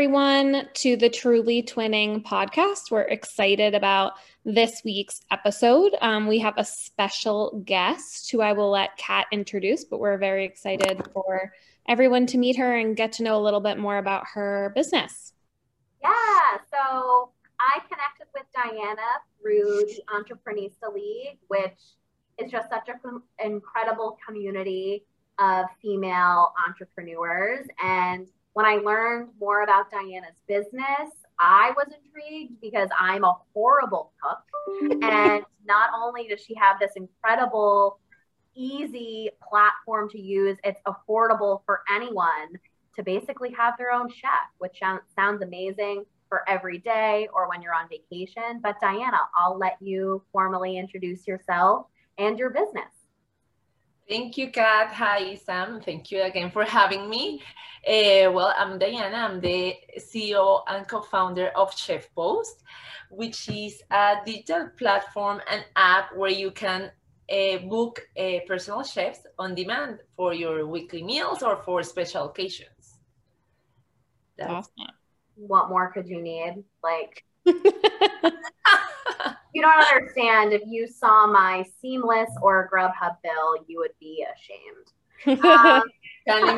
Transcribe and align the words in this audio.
everyone, 0.00 0.66
to 0.72 0.96
the 0.96 1.10
Truly 1.10 1.62
Twinning 1.62 2.24
podcast. 2.24 2.90
We're 2.90 3.02
excited 3.02 3.74
about 3.74 4.14
this 4.46 4.80
week's 4.82 5.20
episode. 5.30 5.94
Um, 6.00 6.26
we 6.26 6.38
have 6.38 6.54
a 6.56 6.64
special 6.64 7.62
guest 7.66 8.30
who 8.30 8.40
I 8.40 8.54
will 8.54 8.70
let 8.70 8.96
Kat 8.96 9.26
introduce, 9.30 9.84
but 9.84 10.00
we're 10.00 10.16
very 10.16 10.46
excited 10.46 11.02
for 11.12 11.52
everyone 11.86 12.24
to 12.28 12.38
meet 12.38 12.56
her 12.56 12.76
and 12.76 12.96
get 12.96 13.12
to 13.12 13.22
know 13.22 13.36
a 13.38 13.44
little 13.44 13.60
bit 13.60 13.76
more 13.76 13.98
about 13.98 14.24
her 14.32 14.72
business. 14.74 15.34
Yeah, 16.02 16.08
so 16.72 17.32
I 17.60 17.80
connected 17.80 18.28
with 18.34 18.46
Diana 18.54 19.02
through 19.38 19.84
the 19.86 20.02
Entreprenista 20.14 20.94
League, 20.94 21.36
which 21.48 21.78
is 22.38 22.50
just 22.50 22.70
such 22.70 22.88
an 22.88 23.20
incredible 23.38 24.16
community 24.26 25.04
of 25.38 25.66
female 25.82 26.54
entrepreneurs. 26.66 27.66
And 27.84 28.28
when 28.54 28.66
I 28.66 28.76
learned 28.76 29.28
more 29.38 29.62
about 29.62 29.90
Diana's 29.90 30.36
business, 30.48 31.10
I 31.38 31.72
was 31.76 31.86
intrigued 31.86 32.60
because 32.60 32.88
I'm 32.98 33.24
a 33.24 33.34
horrible 33.54 34.12
cook. 34.22 34.42
and 35.02 35.44
not 35.64 35.90
only 35.96 36.28
does 36.28 36.44
she 36.44 36.54
have 36.54 36.78
this 36.80 36.92
incredible, 36.96 37.98
easy 38.54 39.30
platform 39.48 40.08
to 40.10 40.20
use, 40.20 40.58
it's 40.64 40.80
affordable 40.86 41.62
for 41.64 41.80
anyone 41.90 42.58
to 42.96 43.02
basically 43.02 43.52
have 43.52 43.74
their 43.78 43.92
own 43.92 44.10
chef, 44.10 44.30
which 44.58 44.80
sounds 45.16 45.42
amazing 45.42 46.04
for 46.28 46.48
every 46.48 46.78
day 46.78 47.28
or 47.32 47.48
when 47.48 47.62
you're 47.62 47.74
on 47.74 47.88
vacation. 47.88 48.60
But 48.62 48.80
Diana, 48.80 49.20
I'll 49.36 49.58
let 49.58 49.76
you 49.80 50.22
formally 50.32 50.76
introduce 50.76 51.26
yourself 51.26 51.86
and 52.18 52.38
your 52.38 52.50
business. 52.50 52.99
Thank 54.10 54.36
you, 54.36 54.50
Kat. 54.50 54.92
Hi, 54.94 55.36
Sam. 55.36 55.80
Thank 55.80 56.10
you 56.10 56.22
again 56.22 56.50
for 56.50 56.64
having 56.64 57.08
me. 57.08 57.40
Uh, 57.86 58.26
well, 58.32 58.52
I'm 58.58 58.76
Diana. 58.76 59.16
I'm 59.16 59.40
the 59.40 59.76
CEO 60.00 60.64
and 60.66 60.88
co-founder 60.88 61.52
of 61.54 61.78
Chef 61.78 62.12
Post, 62.16 62.64
which 63.08 63.48
is 63.48 63.80
a 63.92 64.16
digital 64.26 64.68
platform 64.76 65.40
and 65.48 65.64
app 65.76 66.16
where 66.16 66.32
you 66.32 66.50
can 66.50 66.90
uh, 67.30 67.58
book 67.68 68.00
uh, 68.18 68.40
personal 68.48 68.82
chefs 68.82 69.20
on 69.38 69.54
demand 69.54 70.00
for 70.16 70.34
your 70.34 70.66
weekly 70.66 71.04
meals 71.04 71.44
or 71.44 71.62
for 71.62 71.80
special 71.84 72.24
occasions. 72.30 72.98
That's 74.36 74.50
awesome. 74.50 74.92
What 75.36 75.68
more 75.68 75.92
could 75.92 76.08
you 76.08 76.20
need? 76.20 76.64
Like 76.82 77.24
you 79.54 79.62
don't 79.62 79.84
understand. 79.94 80.52
If 80.52 80.62
you 80.66 80.86
saw 80.86 81.26
my 81.26 81.64
Seamless 81.80 82.30
or 82.42 82.68
Grubhub 82.72 83.16
bill, 83.22 83.64
you 83.66 83.78
would 83.78 83.94
be 84.00 84.24
ashamed. 84.34 84.86
Um, 86.28 86.52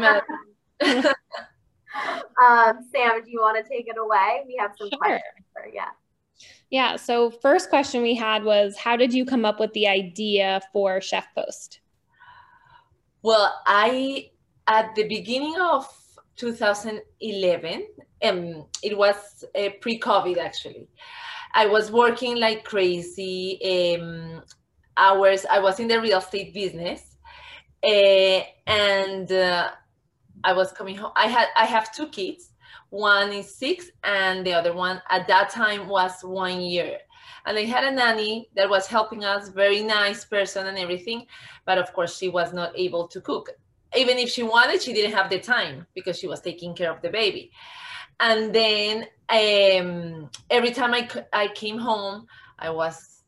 um, 2.44 2.88
Sam, 2.92 3.24
do 3.24 3.30
you 3.30 3.40
want 3.40 3.56
to 3.56 3.68
take 3.68 3.86
it 3.88 3.96
away? 3.98 4.42
We 4.46 4.56
have 4.58 4.72
some 4.76 4.88
sure. 4.88 4.98
questions. 4.98 5.22
For, 5.52 5.68
yeah. 5.72 5.88
Yeah. 6.70 6.96
So, 6.96 7.30
first 7.30 7.70
question 7.70 8.02
we 8.02 8.14
had 8.14 8.44
was 8.44 8.76
How 8.76 8.96
did 8.96 9.14
you 9.14 9.24
come 9.24 9.44
up 9.44 9.60
with 9.60 9.72
the 9.72 9.86
idea 9.86 10.60
for 10.72 11.00
Chef 11.00 11.26
Post? 11.34 11.80
Well, 13.22 13.52
I, 13.66 14.30
at 14.66 14.94
the 14.94 15.04
beginning 15.04 15.56
of 15.60 15.86
2011, 16.36 17.86
um, 18.24 18.66
it 18.82 18.96
was 18.96 19.44
uh, 19.54 19.68
pre 19.80 19.98
COVID 20.00 20.38
actually. 20.38 20.88
I 21.54 21.66
was 21.66 21.90
working 21.90 22.36
like 22.36 22.64
crazy 22.64 23.98
um, 23.98 24.42
hours. 24.96 25.44
I 25.50 25.58
was 25.60 25.80
in 25.80 25.88
the 25.88 26.00
real 26.00 26.18
estate 26.18 26.54
business, 26.54 27.16
uh, 27.84 28.40
and 28.66 29.30
uh, 29.30 29.70
I 30.44 30.52
was 30.52 30.72
coming 30.72 30.96
home. 30.96 31.12
I 31.16 31.26
had 31.26 31.48
I 31.56 31.66
have 31.66 31.92
two 31.92 32.08
kids. 32.08 32.50
One 32.90 33.32
is 33.32 33.54
six, 33.54 33.90
and 34.04 34.46
the 34.46 34.52
other 34.52 34.74
one 34.74 35.00
at 35.10 35.26
that 35.28 35.50
time 35.50 35.88
was 35.88 36.22
one 36.22 36.60
year. 36.60 36.98
And 37.44 37.58
I 37.58 37.64
had 37.64 37.84
a 37.84 37.90
nanny 37.90 38.48
that 38.54 38.70
was 38.70 38.86
helping 38.86 39.24
us, 39.24 39.48
very 39.48 39.82
nice 39.82 40.24
person 40.24 40.66
and 40.68 40.78
everything, 40.78 41.26
but 41.66 41.78
of 41.78 41.92
course 41.92 42.16
she 42.16 42.28
was 42.28 42.52
not 42.52 42.78
able 42.78 43.08
to 43.08 43.20
cook. 43.20 43.50
Even 43.96 44.16
if 44.18 44.28
she 44.28 44.42
wanted, 44.42 44.80
she 44.80 44.92
didn't 44.92 45.12
have 45.12 45.28
the 45.28 45.40
time 45.40 45.86
because 45.94 46.18
she 46.18 46.28
was 46.28 46.40
taking 46.40 46.74
care 46.74 46.92
of 46.92 47.02
the 47.02 47.10
baby 47.10 47.50
and 48.22 48.54
then 48.54 49.06
um, 49.28 50.30
every 50.48 50.70
time 50.70 50.94
I, 50.94 51.08
I 51.32 51.48
came 51.48 51.76
home 51.76 52.26
i 52.58 52.70
was 52.70 53.24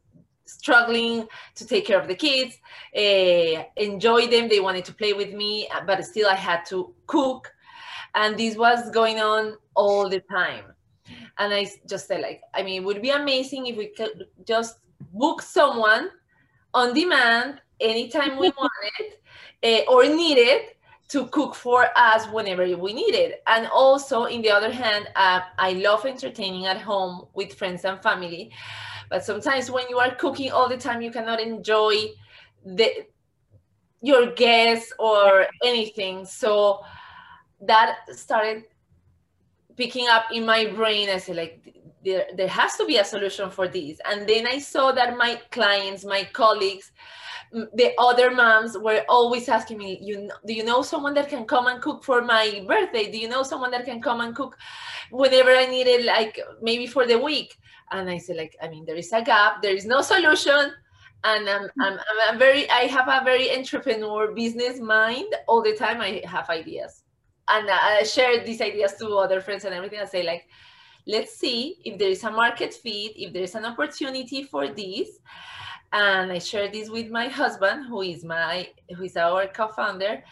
struggling 0.47 1.27
to 1.57 1.67
take 1.67 1.85
care 1.87 2.01
of 2.01 2.09
the 2.09 2.15
kids 2.15 2.59
uh, 2.97 3.65
enjoy 3.77 4.29
them 4.29 4.49
they 4.49 4.61
wanted 4.61 4.85
to 4.87 4.95
play 4.95 5.13
with 5.13 5.35
me 5.35 5.69
but 5.87 6.03
still 6.05 6.29
i 6.29 6.35
had 6.35 6.65
to 6.67 6.95
cook. 7.07 7.53
And 8.17 8.39
this 8.39 8.57
was 8.57 8.91
going 8.93 9.19
on 9.19 9.57
all 9.75 10.09
the 10.09 10.21
time. 10.21 10.67
And 11.39 11.53
i 11.53 11.69
just 11.89 12.07
said 12.07 12.21
like 12.21 12.41
i 12.55 12.63
mean 12.63 12.83
it 12.83 12.85
would 12.85 13.03
be 13.03 13.11
amazing 13.11 13.67
if 13.67 13.77
we 13.77 13.89
could 13.89 14.29
just 14.47 14.79
book 15.13 15.43
someone 15.43 16.11
on 16.73 16.95
demand 16.95 17.61
anytime 17.81 18.39
we 18.39 18.51
wanted 18.63 19.07
uh, 19.65 19.91
or 19.93 20.05
needed 20.05 20.75
to 21.09 21.27
cook 21.27 21.55
for 21.55 21.87
us 21.97 22.27
whenever 22.29 22.65
we 22.77 22.93
need 22.93 23.15
it. 23.15 23.43
And 23.47 23.67
also, 23.67 24.25
in 24.25 24.43
the 24.43 24.51
other 24.51 24.71
hand, 24.71 25.09
uh, 25.17 25.41
I 25.59 25.73
love 25.73 26.07
entertaining 26.07 26.67
at 26.67 26.81
home 26.81 27.27
with 27.35 27.55
friends 27.55 27.85
and 27.85 28.03
family. 28.03 28.51
But 29.11 29.25
sometimes 29.25 29.71
when 29.71 29.89
you 29.89 29.99
are 29.99 30.15
cooking 30.15 30.51
all 30.51 30.69
the 30.69 30.79
time, 30.79 31.03
you 31.03 31.11
cannot 31.11 31.41
enjoy 31.41 31.95
the 32.65 33.07
your 34.01 34.33
guests 34.33 34.93
or 34.99 35.47
anything. 35.63 36.27
So 36.27 36.81
that 37.63 37.97
started 38.13 38.65
picking 39.77 40.09
up 40.09 40.25
in 40.33 40.45
my 40.45 40.67
brain. 40.67 41.09
I 41.09 41.19
said, 41.19 41.37
like, 41.37 41.75
there, 42.05 42.27
there 42.37 42.49
has 42.49 42.77
to 42.77 42.85
be 42.85 42.99
a 42.99 43.05
solution 43.05 43.51
for 43.51 43.67
this. 43.67 43.99
And 44.05 44.29
then 44.29 44.47
I 44.47 44.59
saw 44.59 44.93
that 44.93 45.17
my 45.17 45.41
clients, 45.51 46.05
my 46.05 46.29
colleagues, 46.33 46.93
the 47.75 47.93
other 47.99 48.31
moms 48.31 48.77
were 48.77 49.05
always 49.09 49.49
asking 49.49 49.79
me, 49.79 49.99
"You 50.03 50.31
do 50.47 50.53
you 50.53 50.65
know 50.65 50.83
someone 50.83 51.15
that 51.15 51.29
can 51.29 51.45
come 51.45 51.67
and 51.67 51.81
cook 51.81 52.03
for 52.05 52.23
my 52.23 52.65
birthday? 52.67 53.11
Do 53.11 53.19
you 53.19 53.29
know 53.29 53.43
someone 53.43 53.71
that 53.71 53.85
can 53.85 54.01
come 54.03 54.21
and 54.21 54.35
cook 54.35 54.57
whenever 55.11 55.51
I 55.51 55.67
need 55.67 55.87
it, 55.87 56.05
like 56.05 56.41
maybe 56.61 56.87
for 56.87 57.07
the 57.07 57.19
week?" 57.19 57.57
And 57.91 58.11
I 58.11 58.19
said, 58.19 58.37
"Like, 58.37 58.57
I 58.61 58.69
mean, 58.69 58.85
there 58.85 58.97
is 58.97 59.13
a 59.13 59.23
gap. 59.23 59.63
There 59.63 59.75
is 59.75 59.87
no 59.87 60.01
solution." 60.01 60.73
And 61.27 61.49
I'm, 61.49 61.63
mm. 61.63 61.71
I'm, 61.81 61.99
I'm 62.29 62.39
very, 62.39 62.69
I 62.69 62.85
have 62.97 63.09
a 63.09 63.25
very 63.25 63.57
entrepreneur 63.57 64.33
business 64.33 64.79
mind 64.79 65.35
all 65.49 65.63
the 65.63 65.75
time. 65.75 66.01
I 66.01 66.23
have 66.27 66.51
ideas, 66.51 67.03
and 67.49 67.71
I 67.71 68.03
share 68.03 68.45
these 68.45 68.61
ideas 68.61 68.95
to 68.99 69.09
other 69.17 69.41
friends 69.41 69.65
and 69.65 69.75
everything. 69.75 70.01
I 70.01 70.05
say 70.07 70.23
like, 70.23 70.47
let's 71.07 71.37
see 71.37 71.79
if 71.85 71.99
there 71.99 72.11
is 72.11 72.25
a 72.25 72.31
market 72.31 72.75
fit, 72.75 73.13
if 73.17 73.33
there 73.33 73.43
is 73.45 73.55
an 73.55 73.65
opportunity 73.65 74.43
for 74.43 74.69
this 74.69 75.09
and 75.95 76.33
I 76.33 76.41
shared 76.41 76.73
this 76.73 76.91
with 76.91 77.09
my 77.09 77.29
husband, 77.29 77.87
who 77.87 78.03
is 78.03 78.25
my 78.25 78.69
who 78.97 79.05
is 79.05 79.17
our 79.17 79.47
co-founder, 79.47 80.25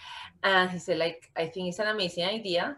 and 0.43 0.71
he 0.71 0.79
said, 0.79 0.99
like, 0.99 1.31
I 1.37 1.47
think 1.47 1.69
it's 1.69 1.79
an 1.79 1.87
amazing 1.87 2.25
idea. 2.25 2.77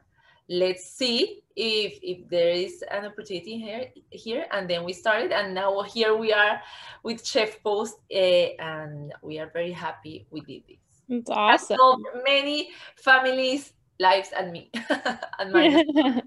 Let's 0.50 0.84
see 0.84 1.43
if 1.56 1.99
if 2.03 2.28
there 2.28 2.50
is 2.50 2.84
an 2.91 3.06
opportunity 3.06 3.59
here 3.59 3.87
here, 4.11 4.44
and 4.53 4.69
then 4.69 4.84
we 4.84 4.93
started, 4.93 5.33
and 5.33 5.55
now 5.55 5.81
here 5.83 6.15
we 6.15 6.34
are 6.34 6.61
with 7.03 7.27
Chef 7.27 7.62
Post, 7.62 7.97
uh, 8.12 8.53
and 8.61 9.15
we 9.23 9.39
are 9.39 9.50
very 9.50 9.73
happy 9.73 10.27
we 10.31 10.43
did 10.43 10.62
this. 10.69 10.77
It's 11.09 11.31
awesome. 11.31 11.78
many 12.23 12.69
families' 12.97 13.73
lives 13.99 14.28
and 14.37 14.53
me 14.53 14.71
and 15.39 15.53
mine. 15.53 15.87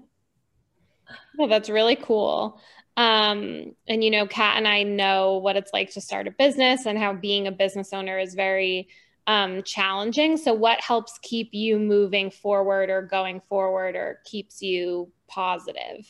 well, 1.38 1.48
that's 1.48 1.70
really 1.70 1.96
cool. 1.96 2.60
Um, 2.98 3.74
and 3.86 4.02
you 4.02 4.10
know, 4.10 4.26
Kat 4.26 4.56
and 4.56 4.66
I 4.66 4.82
know 4.82 5.38
what 5.38 5.54
it's 5.54 5.70
like 5.72 5.92
to 5.92 6.00
start 6.00 6.26
a 6.26 6.32
business 6.32 6.84
and 6.84 6.98
how 6.98 7.12
being 7.12 7.46
a 7.46 7.52
business 7.52 7.92
owner 7.92 8.18
is 8.18 8.34
very 8.34 8.88
um, 9.28 9.62
challenging. 9.62 10.36
So, 10.36 10.52
what 10.52 10.80
helps 10.80 11.16
keep 11.22 11.50
you 11.52 11.78
moving 11.78 12.32
forward 12.32 12.90
or 12.90 13.02
going 13.02 13.40
forward 13.48 13.94
or 13.94 14.18
keeps 14.24 14.60
you 14.60 15.12
positive? 15.28 16.04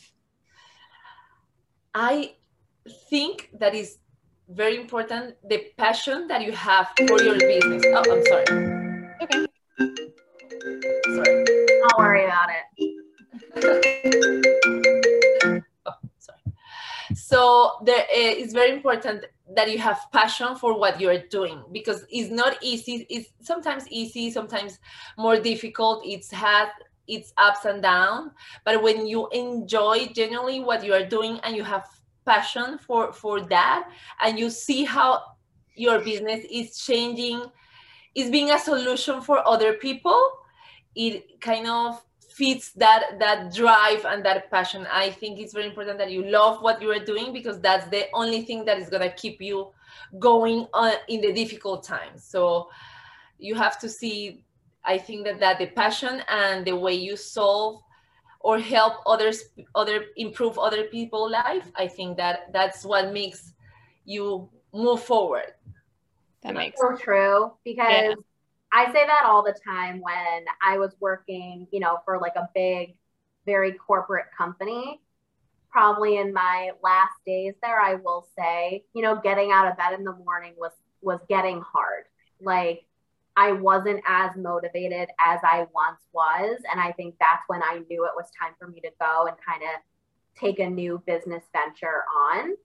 I 1.93 2.33
think 3.11 3.51
that 3.59 3.75
is 3.75 3.99
very 4.49 4.75
important 4.75 5.35
the 5.47 5.67
passion 5.77 6.27
that 6.27 6.41
you 6.41 6.53
have 6.53 6.87
for 7.07 7.21
your 7.21 7.37
business. 7.37 7.83
Oh, 7.85 8.03
I'm 8.11 8.25
sorry. 8.25 8.45
Okay. 9.21 9.45
Sorry. 11.13 11.45
Don't 11.45 11.99
worry 11.99 12.25
about 12.25 12.49
it. 12.49 12.65
So 17.15 17.79
there, 17.83 18.05
eh, 18.11 18.35
it's 18.37 18.53
very 18.53 18.71
important 18.71 19.25
that 19.55 19.71
you 19.71 19.79
have 19.79 19.99
passion 20.11 20.55
for 20.55 20.77
what 20.79 20.99
you're 21.01 21.23
doing 21.29 21.63
because 21.71 22.05
it's 22.09 22.31
not 22.31 22.57
easy. 22.61 23.07
It's 23.09 23.29
sometimes 23.41 23.87
easy, 23.89 24.31
sometimes 24.31 24.79
more 25.17 25.39
difficult. 25.39 26.03
It's 26.05 26.31
had 26.31 26.69
its 27.07 27.33
ups 27.37 27.65
and 27.65 27.81
downs. 27.81 28.31
But 28.63 28.81
when 28.83 29.07
you 29.07 29.27
enjoy 29.29 30.07
genuinely 30.13 30.59
what 30.59 30.83
you 30.83 30.93
are 30.93 31.05
doing 31.05 31.39
and 31.43 31.55
you 31.55 31.63
have 31.63 31.87
passion 32.25 32.77
for 32.77 33.11
for 33.11 33.41
that, 33.41 33.89
and 34.21 34.37
you 34.37 34.49
see 34.49 34.83
how 34.83 35.23
your 35.75 35.99
business 35.99 36.45
is 36.51 36.77
changing, 36.77 37.43
is 38.13 38.29
being 38.29 38.51
a 38.51 38.59
solution 38.59 39.21
for 39.21 39.45
other 39.47 39.73
people, 39.73 40.21
it 40.95 41.41
kind 41.41 41.67
of 41.67 42.03
fits 42.39 42.71
that 42.83 43.19
that 43.19 43.53
drive 43.53 44.05
and 44.05 44.23
that 44.25 44.49
passion. 44.49 44.87
I 44.91 45.11
think 45.11 45.39
it's 45.39 45.53
very 45.53 45.67
important 45.67 45.97
that 45.97 46.11
you 46.11 46.23
love 46.23 46.61
what 46.61 46.81
you 46.81 46.89
are 46.91 47.03
doing 47.13 47.33
because 47.33 47.59
that's 47.59 47.87
the 47.89 48.05
only 48.13 48.41
thing 48.43 48.65
that 48.65 48.77
is 48.79 48.89
going 48.89 49.03
to 49.09 49.13
keep 49.23 49.41
you 49.41 49.67
going 50.17 50.67
on 50.73 50.93
in 51.07 51.21
the 51.21 51.33
difficult 51.33 51.83
times. 51.83 52.23
So 52.23 52.69
you 53.37 53.55
have 53.55 53.79
to 53.79 53.87
see 53.87 54.43
i 54.83 54.97
think 54.97 55.25
that 55.25 55.39
that 55.39 55.59
the 55.59 55.67
passion 55.67 56.21
and 56.29 56.65
the 56.65 56.75
way 56.75 56.93
you 56.93 57.15
solve 57.15 57.81
or 58.41 58.59
help 58.59 58.93
others 59.05 59.37
other 59.75 59.97
improve 60.15 60.57
other 60.57 60.83
people 60.85 61.29
life 61.29 61.67
i 61.75 61.85
think 61.87 62.17
that 62.17 62.51
that's 62.53 62.83
what 62.85 63.13
makes 63.13 63.53
you 64.09 64.49
move 64.73 65.01
forward. 65.03 65.53
That 66.41 66.55
makes 66.55 66.79
so 66.79 66.95
true 66.95 67.51
because 67.63 67.87
yeah. 67.89 68.13
I 68.71 68.85
say 68.93 69.05
that 69.05 69.23
all 69.25 69.43
the 69.43 69.57
time 69.65 69.99
when 70.01 70.45
I 70.61 70.77
was 70.77 70.91
working, 70.99 71.67
you 71.71 71.79
know, 71.79 71.99
for 72.05 72.19
like 72.19 72.35
a 72.35 72.49
big, 72.53 72.95
very 73.45 73.73
corporate 73.73 74.27
company. 74.37 75.01
Probably 75.71 76.17
in 76.17 76.33
my 76.33 76.71
last 76.83 77.13
days 77.25 77.53
there, 77.61 77.79
I 77.79 77.95
will 77.95 78.27
say, 78.37 78.83
you 78.93 79.01
know, 79.01 79.19
getting 79.21 79.51
out 79.51 79.67
of 79.67 79.77
bed 79.77 79.93
in 79.93 80.03
the 80.03 80.13
morning 80.13 80.53
was 80.57 80.71
was 81.01 81.19
getting 81.29 81.61
hard. 81.61 82.05
Like 82.41 82.85
I 83.35 83.53
wasn't 83.53 84.01
as 84.05 84.31
motivated 84.35 85.09
as 85.25 85.39
I 85.43 85.67
once 85.73 86.01
was. 86.11 86.59
And 86.69 86.79
I 86.81 86.91
think 86.91 87.15
that's 87.19 87.43
when 87.47 87.63
I 87.63 87.81
knew 87.89 88.05
it 88.05 88.11
was 88.15 88.29
time 88.39 88.53
for 88.59 88.67
me 88.67 88.81
to 88.81 88.89
go 88.99 89.27
and 89.27 89.37
kind 89.45 89.63
of 89.63 89.79
take 90.39 90.59
a 90.59 90.69
new 90.69 91.01
business 91.05 91.43
venture 91.53 92.03
on. 92.31 92.55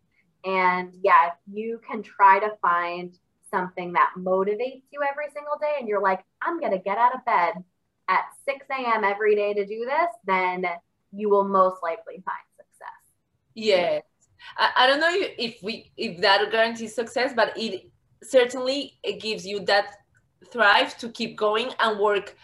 And 0.44 0.94
yeah, 1.02 1.30
you 1.50 1.80
can 1.88 2.02
try 2.02 2.38
to 2.40 2.56
find 2.60 3.16
something 3.54 3.92
that 3.92 4.10
motivates 4.18 4.82
you 4.92 5.00
every 5.08 5.28
single 5.32 5.58
day 5.60 5.74
and 5.78 5.88
you're 5.88 6.02
like, 6.02 6.20
I'm 6.42 6.58
going 6.58 6.72
to 6.72 6.78
get 6.78 6.98
out 6.98 7.14
of 7.14 7.24
bed 7.24 7.52
at 8.08 8.24
6 8.44 8.66
a.m. 8.70 9.04
every 9.04 9.34
day 9.36 9.54
to 9.54 9.64
do 9.64 9.80
this, 9.84 10.10
then 10.26 10.66
you 11.12 11.30
will 11.30 11.48
most 11.60 11.82
likely 11.82 12.16
find 12.28 12.46
success. 12.56 13.02
Yes. 13.54 14.02
I, 14.58 14.70
I 14.80 14.86
don't 14.88 15.00
know 15.00 15.16
if 15.46 15.62
we 15.62 15.92
if 15.96 16.20
that 16.20 16.50
guarantees 16.50 16.94
success, 16.94 17.32
but 17.34 17.52
it 17.56 17.90
certainly 18.22 18.98
it 19.02 19.20
gives 19.20 19.46
you 19.46 19.60
that 19.60 19.86
thrive 20.52 20.98
to 20.98 21.08
keep 21.08 21.36
going 21.36 21.70
and 21.78 21.98
work 21.98 22.36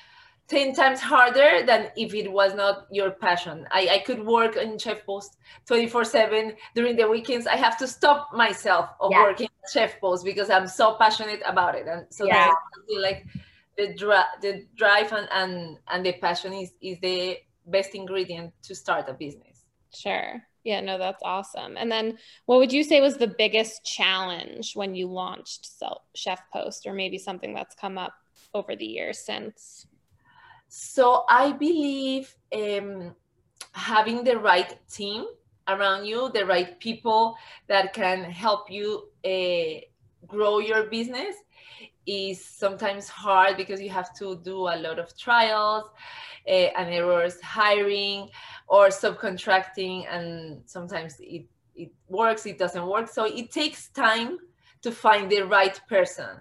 10 0.50 0.74
times 0.74 1.00
harder 1.00 1.64
than 1.64 1.90
if 1.96 2.12
it 2.12 2.30
was 2.30 2.54
not 2.54 2.88
your 2.90 3.12
passion. 3.12 3.66
I, 3.70 3.88
I 3.88 3.98
could 4.00 4.26
work 4.26 4.56
in 4.56 4.78
Chef 4.78 5.06
Post 5.06 5.36
24 5.66 6.04
7 6.04 6.52
during 6.74 6.96
the 6.96 7.08
weekends. 7.08 7.46
I 7.46 7.54
have 7.54 7.78
to 7.78 7.86
stop 7.86 8.30
myself 8.34 8.90
of 9.00 9.12
yeah. 9.12 9.22
working 9.22 9.48
Chef 9.72 10.00
Post 10.00 10.24
because 10.24 10.50
I'm 10.50 10.66
so 10.66 10.96
passionate 10.96 11.40
about 11.46 11.76
it. 11.76 11.86
And 11.86 12.04
so 12.10 12.26
yeah. 12.26 12.52
like 13.00 13.26
the, 13.78 13.94
dri- 13.94 14.32
the 14.42 14.66
drive 14.76 15.12
and, 15.12 15.28
and, 15.30 15.78
and 15.86 16.04
the 16.04 16.14
passion 16.14 16.52
is, 16.52 16.72
is 16.82 16.98
the 17.00 17.38
best 17.66 17.94
ingredient 17.94 18.52
to 18.64 18.74
start 18.74 19.08
a 19.08 19.14
business. 19.14 19.64
Sure. 19.94 20.42
Yeah, 20.64 20.80
no, 20.80 20.98
that's 20.98 21.22
awesome. 21.24 21.76
And 21.76 21.90
then 21.90 22.18
what 22.46 22.58
would 22.58 22.72
you 22.72 22.82
say 22.82 23.00
was 23.00 23.16
the 23.16 23.28
biggest 23.38 23.84
challenge 23.84 24.74
when 24.74 24.96
you 24.96 25.06
launched 25.06 25.68
Chef 26.16 26.42
Post 26.52 26.86
or 26.86 26.92
maybe 26.92 27.18
something 27.18 27.54
that's 27.54 27.76
come 27.76 27.96
up 27.96 28.14
over 28.52 28.74
the 28.74 28.84
years 28.84 29.24
since? 29.24 29.86
So 30.72 31.24
I 31.28 31.50
believe 31.50 32.32
um, 32.54 33.16
having 33.72 34.22
the 34.22 34.38
right 34.38 34.78
team 34.88 35.26
around 35.66 36.04
you, 36.04 36.30
the 36.30 36.46
right 36.46 36.78
people 36.78 37.34
that 37.66 37.92
can 37.92 38.22
help 38.22 38.70
you 38.70 39.08
uh, 39.24 39.80
grow 40.28 40.60
your 40.60 40.84
business 40.84 41.34
is 42.06 42.44
sometimes 42.44 43.08
hard 43.08 43.56
because 43.56 43.80
you 43.80 43.90
have 43.90 44.14
to 44.18 44.36
do 44.44 44.68
a 44.68 44.78
lot 44.78 45.00
of 45.00 45.18
trials 45.18 45.90
uh, 46.46 46.50
and 46.78 46.94
errors, 46.94 47.40
hiring 47.40 48.28
or 48.68 48.90
subcontracting, 48.90 50.06
and 50.08 50.62
sometimes 50.66 51.16
it, 51.18 51.46
it 51.74 51.90
works, 52.08 52.46
it 52.46 52.58
doesn't 52.58 52.86
work. 52.86 53.08
So 53.08 53.24
it 53.24 53.50
takes 53.50 53.88
time 53.88 54.38
to 54.82 54.92
find 54.92 55.28
the 55.28 55.42
right 55.42 55.80
person. 55.88 56.40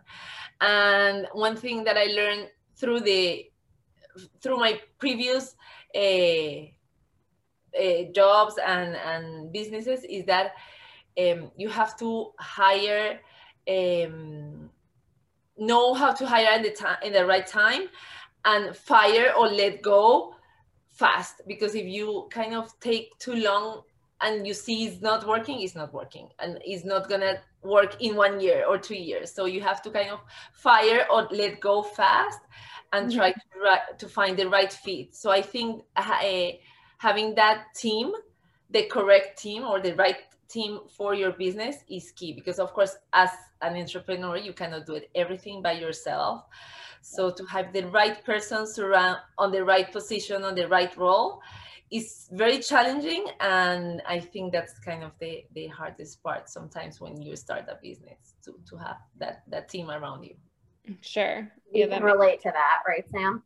And 0.62 1.26
one 1.34 1.56
thing 1.56 1.84
that 1.86 1.98
I 1.98 2.06
learned 2.06 2.50
through 2.76 3.00
the 3.00 3.50
through 4.42 4.58
my 4.58 4.80
previous 4.98 5.56
uh, 5.96 6.66
uh, 7.78 8.04
jobs 8.14 8.56
and, 8.66 8.96
and 8.96 9.52
businesses 9.52 10.04
is 10.04 10.26
that 10.26 10.54
um, 11.20 11.52
you 11.58 11.70
have 11.70 11.98
to 11.98 12.32
hire 12.40 13.20
um, 13.70 14.70
know 15.58 15.94
how 15.94 16.14
to 16.14 16.26
hire 16.26 16.56
in 16.56 16.64
the 16.64 16.72
time 16.72 16.98
in 17.04 17.14
the 17.14 17.26
right 17.26 17.46
time 17.46 17.84
and 18.46 18.76
fire 18.76 19.34
or 19.38 19.48
let 19.48 19.82
go 19.82 20.36
fast. 20.88 21.42
Because 21.48 21.76
if 21.76 21.86
you 21.86 22.28
kind 22.32 22.56
of 22.56 22.78
take 22.80 23.18
too 23.20 23.36
long 23.36 23.82
and 24.22 24.48
you 24.48 24.54
see 24.54 24.86
it's 24.86 25.02
not 25.02 25.28
working 25.28 25.62
it's 25.62 25.76
not 25.76 25.94
working. 25.94 26.30
And 26.40 26.60
it's 26.64 26.86
not 26.86 27.10
gonna 27.10 27.42
work 27.64 27.96
in 28.00 28.16
one 28.16 28.40
year 28.40 28.66
or 28.66 28.78
two 28.78 28.96
years 28.96 29.34
so 29.34 29.46
you 29.46 29.60
have 29.62 29.82
to 29.82 29.90
kind 29.90 30.10
of 30.10 30.20
fire 30.54 31.06
or 31.12 31.28
let 31.32 31.60
go 31.60 31.84
fast 31.84 32.40
and 32.94 33.10
mm-hmm. 33.10 33.18
try 33.20 33.32
to, 33.32 33.98
to 33.98 34.08
find 34.08 34.38
the 34.38 34.50
right 34.50 34.72
fit. 34.72 35.16
So 35.16 35.32
I 35.32 35.42
think 35.42 35.84
uh, 35.96 36.50
having 36.98 37.36
that 37.36 37.66
team, 37.76 38.12
the 38.70 38.84
correct 38.84 39.40
team 39.40 39.64
or 39.64 39.80
the 39.80 39.96
right 39.96 40.18
team 40.50 40.80
for 40.90 41.14
your 41.14 41.32
business 41.32 41.78
is 41.90 42.12
key 42.12 42.34
because 42.34 42.58
of 42.58 42.74
course 42.74 42.98
as 43.14 43.30
an 43.62 43.76
entrepreneur 43.76 44.36
you 44.36 44.52
cannot 44.52 44.84
do 44.88 44.96
it 44.96 45.08
everything 45.14 45.62
by 45.62 45.74
yourself 45.74 46.44
so 47.02 47.30
to 47.30 47.46
have 47.46 47.72
the 47.72 47.84
right 47.90 48.26
person 48.26 48.66
around 48.80 49.18
on 49.38 49.52
the 49.52 49.64
right 49.64 49.92
position 49.92 50.44
on 50.44 50.56
the 50.56 50.68
right 50.68 50.98
role 50.98 51.40
is 51.92 52.28
very 52.32 52.60
challenging 52.60 53.26
and 53.40 54.02
i 54.08 54.20
think 54.20 54.54
that's 54.54 54.78
kind 54.80 55.04
of 55.04 55.12
the 55.20 55.44
the 55.56 55.68
hardest 55.68 56.22
part 56.22 56.48
sometimes 56.48 57.02
when 57.02 57.20
you 57.22 57.36
start 57.36 57.66
a 57.68 57.78
business 57.82 58.36
to 58.44 58.60
to 58.70 58.78
have 58.78 58.98
that 59.18 59.44
that 59.48 59.68
team 59.70 59.90
around 59.90 60.24
you 60.24 60.36
Sure. 61.02 61.52
You 61.72 61.88
yeah, 61.88 61.98
can 61.98 62.04
relate 62.04 62.42
to 62.42 62.52
that, 62.52 62.80
right, 62.88 63.06
Sam? 63.12 63.44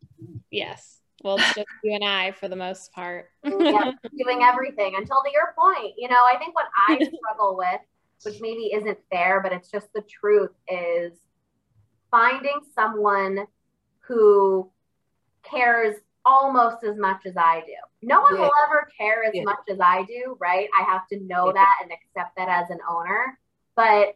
Yes. 0.51 0.99
Well, 1.23 1.37
it's 1.37 1.53
just 1.55 1.67
you 1.83 1.93
and 1.93 2.03
I 2.03 2.31
for 2.31 2.47
the 2.47 2.55
most 2.55 2.91
part. 2.91 3.29
yeah, 3.43 3.91
doing 4.17 4.41
everything 4.43 4.95
until 4.95 5.21
to 5.23 5.31
your 5.31 5.53
point. 5.57 5.93
You 5.97 6.09
know, 6.09 6.23
I 6.25 6.37
think 6.37 6.55
what 6.55 6.65
I 6.87 6.95
struggle 6.95 7.55
with, 7.57 7.81
which 8.23 8.41
maybe 8.41 8.71
isn't 8.73 8.97
fair, 9.11 9.41
but 9.41 9.53
it's 9.53 9.69
just 9.69 9.87
the 9.93 10.01
truth, 10.01 10.51
is 10.67 11.13
finding 12.11 12.59
someone 12.75 13.45
who 13.99 14.69
cares 15.43 15.95
almost 16.25 16.83
as 16.83 16.97
much 16.97 17.25
as 17.25 17.35
I 17.37 17.61
do. 17.65 17.73
No 18.03 18.21
one 18.21 18.35
yeah. 18.35 18.41
will 18.41 18.51
ever 18.67 18.87
care 18.97 19.23
as 19.23 19.31
yeah. 19.33 19.43
much 19.43 19.59
as 19.69 19.79
I 19.79 20.03
do, 20.03 20.37
right? 20.39 20.67
I 20.79 20.83
have 20.83 21.07
to 21.07 21.19
know 21.19 21.47
yeah. 21.47 21.53
that 21.53 21.75
and 21.81 21.91
accept 21.91 22.35
that 22.37 22.49
as 22.49 22.69
an 22.69 22.79
owner. 22.89 23.39
But 23.75 24.15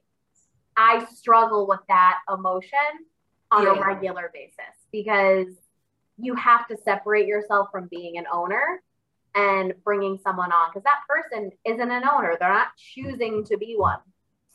I 0.76 1.06
struggle 1.14 1.68
with 1.68 1.80
that 1.88 2.20
emotion 2.32 2.80
on 3.52 3.66
a 3.66 3.74
regular 3.74 4.30
basis 4.34 4.76
because 4.92 5.48
you 6.18 6.36
have 6.36 6.68
to 6.68 6.78
separate 6.84 7.28
yourself 7.28 7.70
from 7.72 7.88
being 7.90 8.18
an 8.18 8.26
owner 8.32 8.84
and 9.34 9.74
bringing 9.84 10.20
someone 10.24 10.52
on 10.52 10.70
because 10.70 10.84
that 10.84 11.00
person 11.08 11.52
isn't 11.66 11.92
an 11.92 12.04
owner. 12.08 12.36
They're 12.40 12.54
not 12.54 12.76
choosing 12.78 13.44
to 13.46 13.58
be 13.58 13.76
one. 13.78 14.00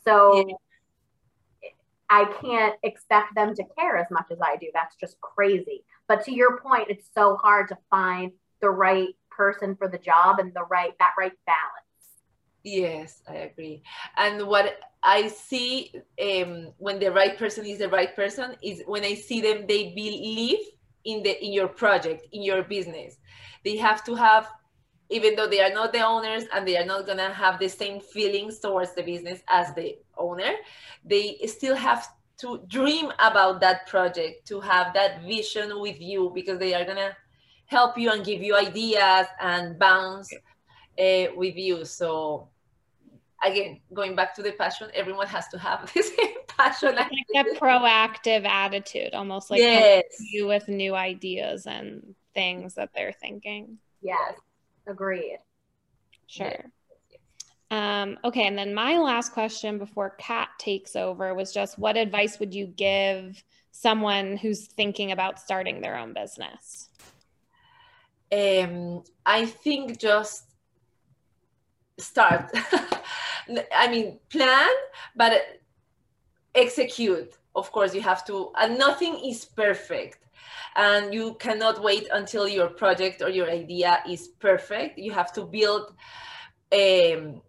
So. 0.05 0.57
I 2.09 2.25
can't 2.41 2.75
expect 2.83 3.33
them 3.33 3.55
to 3.55 3.63
care 3.75 3.97
as 3.97 4.05
much 4.11 4.27
as 4.29 4.37
I 4.39 4.55
do. 4.57 4.67
That's 4.71 4.95
just 4.97 5.19
crazy. 5.19 5.83
But 6.07 6.23
to 6.25 6.31
your 6.31 6.59
point, 6.59 6.89
it's 6.89 7.09
so 7.15 7.37
hard 7.37 7.69
to 7.69 7.77
find 7.89 8.33
the 8.61 8.69
right 8.69 9.15
person 9.35 9.75
for 9.75 9.87
the 9.87 9.97
job 9.97 10.39
and 10.39 10.53
the 10.53 10.65
right 10.69 10.93
that 10.99 11.13
right 11.17 11.33
balance. 11.45 11.83
Yes, 12.63 13.21
I 13.27 13.35
agree. 13.35 13.83
And 14.15 14.47
what 14.47 14.79
I 15.03 15.27
see 15.27 15.91
um, 16.21 16.71
when 16.77 16.97
the 16.97 17.11
right 17.11 17.37
person 17.37 17.65
is 17.65 17.79
the 17.79 17.89
right 17.89 18.15
person 18.15 18.55
is 18.61 18.83
when 18.85 19.03
I 19.03 19.15
see 19.15 19.41
them, 19.41 19.65
they 19.67 19.93
believe 19.93 20.59
in 21.03 21.23
the 21.23 21.43
in 21.43 21.51
your 21.51 21.67
project, 21.67 22.27
in 22.31 22.41
your 22.41 22.63
business. 22.63 23.17
They 23.65 23.75
have 23.77 24.03
to 24.05 24.15
have, 24.15 24.49
even 25.09 25.35
though 25.35 25.47
they 25.47 25.61
are 25.61 25.73
not 25.73 25.91
the 25.91 26.05
owners 26.05 26.45
and 26.53 26.65
they 26.65 26.77
are 26.77 26.85
not 26.85 27.05
gonna 27.05 27.33
have 27.33 27.59
the 27.59 27.67
same 27.67 27.99
feelings 27.99 28.59
towards 28.59 28.95
the 28.95 29.03
business 29.03 29.41
as 29.49 29.73
the 29.75 29.97
owner, 30.17 30.53
they 31.03 31.37
still 31.47 31.75
have 31.75 32.07
to 32.37 32.63
dream 32.67 33.11
about 33.19 33.59
that 33.59 33.87
project, 33.87 34.47
to 34.47 34.61
have 34.61 34.93
that 34.93 35.21
vision 35.23 35.81
with 35.81 35.99
you 35.99 36.31
because 36.33 36.59
they 36.59 36.73
are 36.73 36.85
gonna 36.85 37.15
help 37.73 37.97
you 37.97 38.11
and 38.11 38.23
give 38.23 38.41
you 38.41 38.55
ideas 38.55 39.27
and 39.41 39.77
bounce 39.79 40.31
uh, 40.99 41.25
with 41.35 41.55
you. 41.55 41.85
So 41.85 42.49
again, 43.43 43.79
going 43.93 44.15
back 44.15 44.35
to 44.35 44.43
the 44.43 44.51
passion, 44.51 44.89
everyone 44.93 45.27
has 45.27 45.47
to 45.49 45.57
have 45.57 45.91
this 45.93 46.15
same 46.15 46.35
passion. 46.47 46.95
Like 46.95 47.09
a 47.35 47.59
proactive 47.59 48.45
attitude, 48.45 49.13
almost 49.13 49.49
like 49.49 49.59
yes. 49.59 50.03
you 50.31 50.47
with 50.47 50.67
new 50.67 50.95
ideas 50.95 51.65
and 51.65 52.15
things 52.33 52.75
that 52.75 52.91
they're 52.95 53.13
thinking. 53.13 53.79
Yes, 54.01 54.35
agreed. 54.87 55.39
Sure. 56.27 56.65
Um, 57.71 58.19
okay, 58.23 58.45
and 58.45 58.57
then 58.57 58.73
my 58.75 58.97
last 58.97 59.31
question 59.31 59.79
before 59.79 60.11
Kat 60.19 60.49
takes 60.59 60.95
over 60.95 61.33
was 61.33 61.51
just 61.51 61.79
what 61.79 61.97
advice 61.97 62.39
would 62.39 62.53
you 62.53 62.67
give 62.67 63.43
someone 63.71 64.37
who's 64.37 64.67
thinking 64.67 65.11
about 65.11 65.39
starting 65.39 65.81
their 65.81 65.97
own 65.97 66.13
business? 66.13 66.89
Um, 68.33 69.03
I 69.25 69.45
think 69.45 69.99
just 69.99 70.45
start. 71.99 72.51
I 73.75 73.87
mean, 73.89 74.19
plan, 74.29 74.69
but 75.15 75.33
execute. 76.55 77.37
Of 77.55 77.71
course, 77.71 77.93
you 77.93 78.01
have 78.01 78.25
to, 78.25 78.51
and 78.57 78.79
nothing 78.79 79.19
is 79.23 79.45
perfect. 79.45 80.19
And 80.75 81.13
you 81.13 81.35
cannot 81.35 81.83
wait 81.83 82.07
until 82.11 82.47
your 82.47 82.67
project 82.67 83.21
or 83.21 83.29
your 83.29 83.49
idea 83.49 83.99
is 84.09 84.29
perfect. 84.39 84.97
You 84.97 85.11
have 85.11 85.31
to 85.33 85.43
build 85.45 85.93
um, 86.71 87.41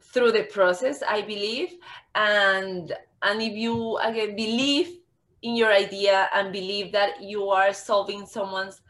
through 0.00 0.32
the 0.32 0.44
process, 0.44 1.02
I 1.06 1.22
believe. 1.22 1.74
And 2.14 2.92
and 3.22 3.42
if 3.42 3.52
you 3.52 3.98
again 3.98 4.34
believe 4.34 4.98
in 5.42 5.56
your 5.56 5.72
idea 5.72 6.28
and 6.34 6.52
believe 6.52 6.92
that 6.92 7.22
you 7.22 7.50
are 7.50 7.74
solving 7.74 8.24
someone's 8.26 8.80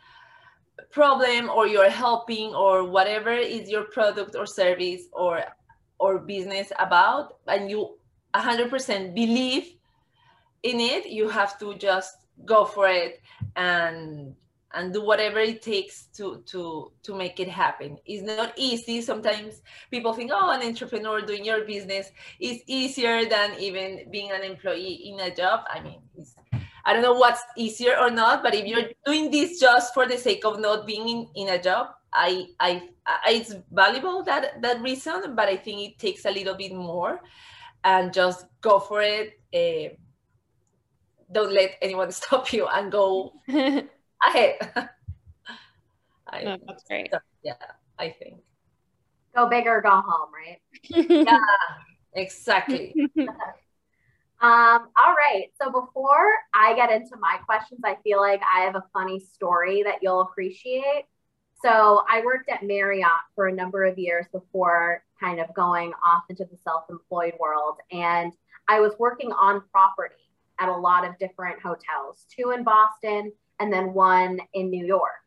problem 0.90 1.48
or 1.48 1.66
you're 1.66 1.90
helping 1.90 2.54
or 2.54 2.84
whatever 2.84 3.32
is 3.32 3.70
your 3.70 3.84
product 3.84 4.34
or 4.36 4.46
service 4.46 5.02
or 5.12 5.42
or 5.98 6.18
business 6.18 6.72
about 6.78 7.36
and 7.46 7.70
you 7.70 7.96
100% 8.34 9.14
believe 9.14 9.74
in 10.62 10.80
it 10.80 11.06
you 11.06 11.28
have 11.28 11.58
to 11.58 11.74
just 11.74 12.26
go 12.44 12.64
for 12.64 12.88
it 12.88 13.20
and 13.56 14.34
and 14.74 14.92
do 14.92 15.04
whatever 15.04 15.38
it 15.38 15.60
takes 15.60 16.06
to 16.16 16.42
to 16.46 16.90
to 17.02 17.14
make 17.14 17.38
it 17.40 17.48
happen. 17.48 17.98
It's 18.06 18.22
not 18.22 18.54
easy. 18.56 19.02
Sometimes 19.02 19.60
people 19.90 20.14
think 20.14 20.30
oh 20.32 20.50
an 20.50 20.66
entrepreneur 20.66 21.20
doing 21.20 21.44
your 21.44 21.64
business 21.66 22.10
is 22.40 22.62
easier 22.66 23.26
than 23.26 23.54
even 23.60 24.10
being 24.10 24.30
an 24.30 24.42
employee 24.42 25.12
in 25.12 25.20
a 25.20 25.34
job. 25.34 25.60
I 25.68 25.80
mean 25.80 26.00
i 26.84 26.92
don't 26.92 27.02
know 27.02 27.14
what's 27.14 27.42
easier 27.56 27.96
or 27.98 28.10
not 28.10 28.42
but 28.42 28.54
if 28.54 28.66
you're 28.66 28.90
doing 29.04 29.30
this 29.30 29.60
just 29.60 29.94
for 29.94 30.06
the 30.06 30.16
sake 30.16 30.44
of 30.44 30.60
not 30.60 30.86
being 30.86 31.08
in, 31.08 31.28
in 31.34 31.48
a 31.48 31.62
job 31.62 31.88
I, 32.12 32.48
I 32.60 32.88
i 33.06 33.32
it's 33.32 33.54
valuable 33.70 34.22
that 34.24 34.60
that 34.62 34.82
reason 34.82 35.34
but 35.34 35.48
i 35.48 35.56
think 35.56 35.80
it 35.80 35.98
takes 35.98 36.24
a 36.24 36.30
little 36.30 36.54
bit 36.54 36.74
more 36.74 37.20
and 37.84 38.12
just 38.12 38.46
go 38.60 38.78
for 38.78 39.02
it 39.02 39.40
uh, 39.54 39.94
don't 41.32 41.52
let 41.52 41.76
anyone 41.82 42.10
stop 42.20 42.52
you 42.52 42.66
and 42.66 42.92
go 42.92 43.32
ahead. 43.48 44.56
I, 46.28 46.44
oh, 46.44 46.56
that's 46.66 46.84
great. 46.84 47.10
So, 47.12 47.18
yeah, 47.42 47.54
I 47.98 48.10
think. 48.10 48.40
Go 49.34 49.48
big 49.48 49.66
or 49.66 49.80
go 49.80 49.90
home, 49.90 50.30
right? 50.32 50.60
yeah, 51.26 51.38
exactly. 52.14 52.94
Um, 54.42 54.88
all 54.96 55.14
right. 55.14 55.50
So 55.60 55.70
before 55.70 56.34
I 56.52 56.74
get 56.74 56.90
into 56.90 57.16
my 57.16 57.38
questions, 57.46 57.80
I 57.84 57.96
feel 58.02 58.20
like 58.20 58.42
I 58.42 58.62
have 58.62 58.74
a 58.74 58.82
funny 58.92 59.20
story 59.20 59.84
that 59.84 60.00
you'll 60.02 60.22
appreciate. 60.22 61.04
So 61.62 62.02
I 62.10 62.22
worked 62.24 62.48
at 62.48 62.64
Marriott 62.64 63.06
for 63.36 63.46
a 63.46 63.52
number 63.52 63.84
of 63.84 63.96
years 63.96 64.26
before 64.32 65.04
kind 65.20 65.38
of 65.38 65.54
going 65.54 65.92
off 66.04 66.24
into 66.28 66.44
the 66.44 66.56
self-employed 66.64 67.34
world. 67.38 67.76
And 67.92 68.32
I 68.66 68.80
was 68.80 68.94
working 68.98 69.30
on 69.30 69.62
property 69.70 70.16
at 70.58 70.68
a 70.68 70.76
lot 70.76 71.06
of 71.06 71.16
different 71.20 71.60
hotels, 71.60 72.26
two 72.36 72.50
in 72.50 72.64
Boston 72.64 73.32
and 73.60 73.72
then 73.72 73.94
one 73.94 74.40
in 74.54 74.70
New 74.70 74.84
York. 74.84 75.22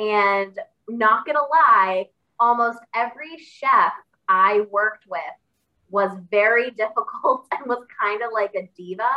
And 0.00 0.58
not 0.88 1.24
gonna 1.26 1.46
lie, 1.48 2.08
almost 2.40 2.80
every 2.92 3.38
chef 3.38 3.92
I 4.28 4.66
worked 4.72 5.04
with 5.08 5.20
was 5.90 6.10
very 6.30 6.70
difficult 6.82 7.46
and 7.52 7.66
was 7.66 7.84
kind 8.00 8.22
of 8.22 8.30
like 8.32 8.54
a 8.54 8.68
diva 8.76 9.10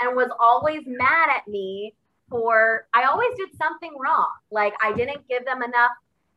and 0.00 0.16
was 0.16 0.30
always 0.38 0.82
mad 0.86 1.28
at 1.36 1.46
me 1.48 1.94
for 2.28 2.88
I 2.94 3.04
always 3.04 3.30
did 3.36 3.56
something 3.56 3.94
wrong. 3.98 4.28
Like 4.50 4.74
I 4.82 4.92
didn't 4.92 5.28
give 5.28 5.44
them 5.44 5.62
enough 5.62 5.92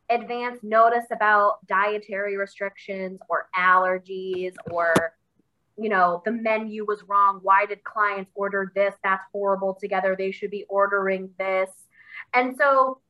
advance 0.08 0.60
notice 0.62 1.06
about 1.12 1.64
dietary 1.66 2.36
restrictions 2.36 3.20
or 3.28 3.48
allergies 3.56 4.54
or 4.70 5.14
you 5.76 5.88
know, 5.88 6.20
the 6.26 6.32
menu 6.32 6.84
was 6.84 7.02
wrong. 7.08 7.40
Why 7.42 7.64
did 7.64 7.82
clients 7.84 8.30
order 8.34 8.70
this? 8.74 8.94
That's 9.02 9.24
horrible 9.32 9.78
together. 9.80 10.14
They 10.14 10.30
should 10.30 10.50
be 10.50 10.66
ordering 10.68 11.30
this. 11.38 11.70
And 12.34 12.54
so 12.58 13.00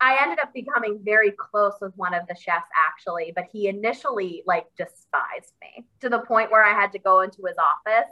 I 0.00 0.22
ended 0.22 0.38
up 0.38 0.52
becoming 0.54 1.00
very 1.04 1.32
close 1.32 1.74
with 1.80 1.92
one 1.96 2.14
of 2.14 2.26
the 2.26 2.34
chefs 2.34 2.68
actually, 2.88 3.32
but 3.34 3.44
he 3.52 3.68
initially 3.68 4.42
like 4.46 4.66
despised 4.76 5.52
me 5.60 5.86
to 6.00 6.08
the 6.08 6.20
point 6.20 6.50
where 6.50 6.64
I 6.64 6.72
had 6.72 6.92
to 6.92 6.98
go 6.98 7.20
into 7.20 7.42
his 7.46 7.56
office 7.58 8.10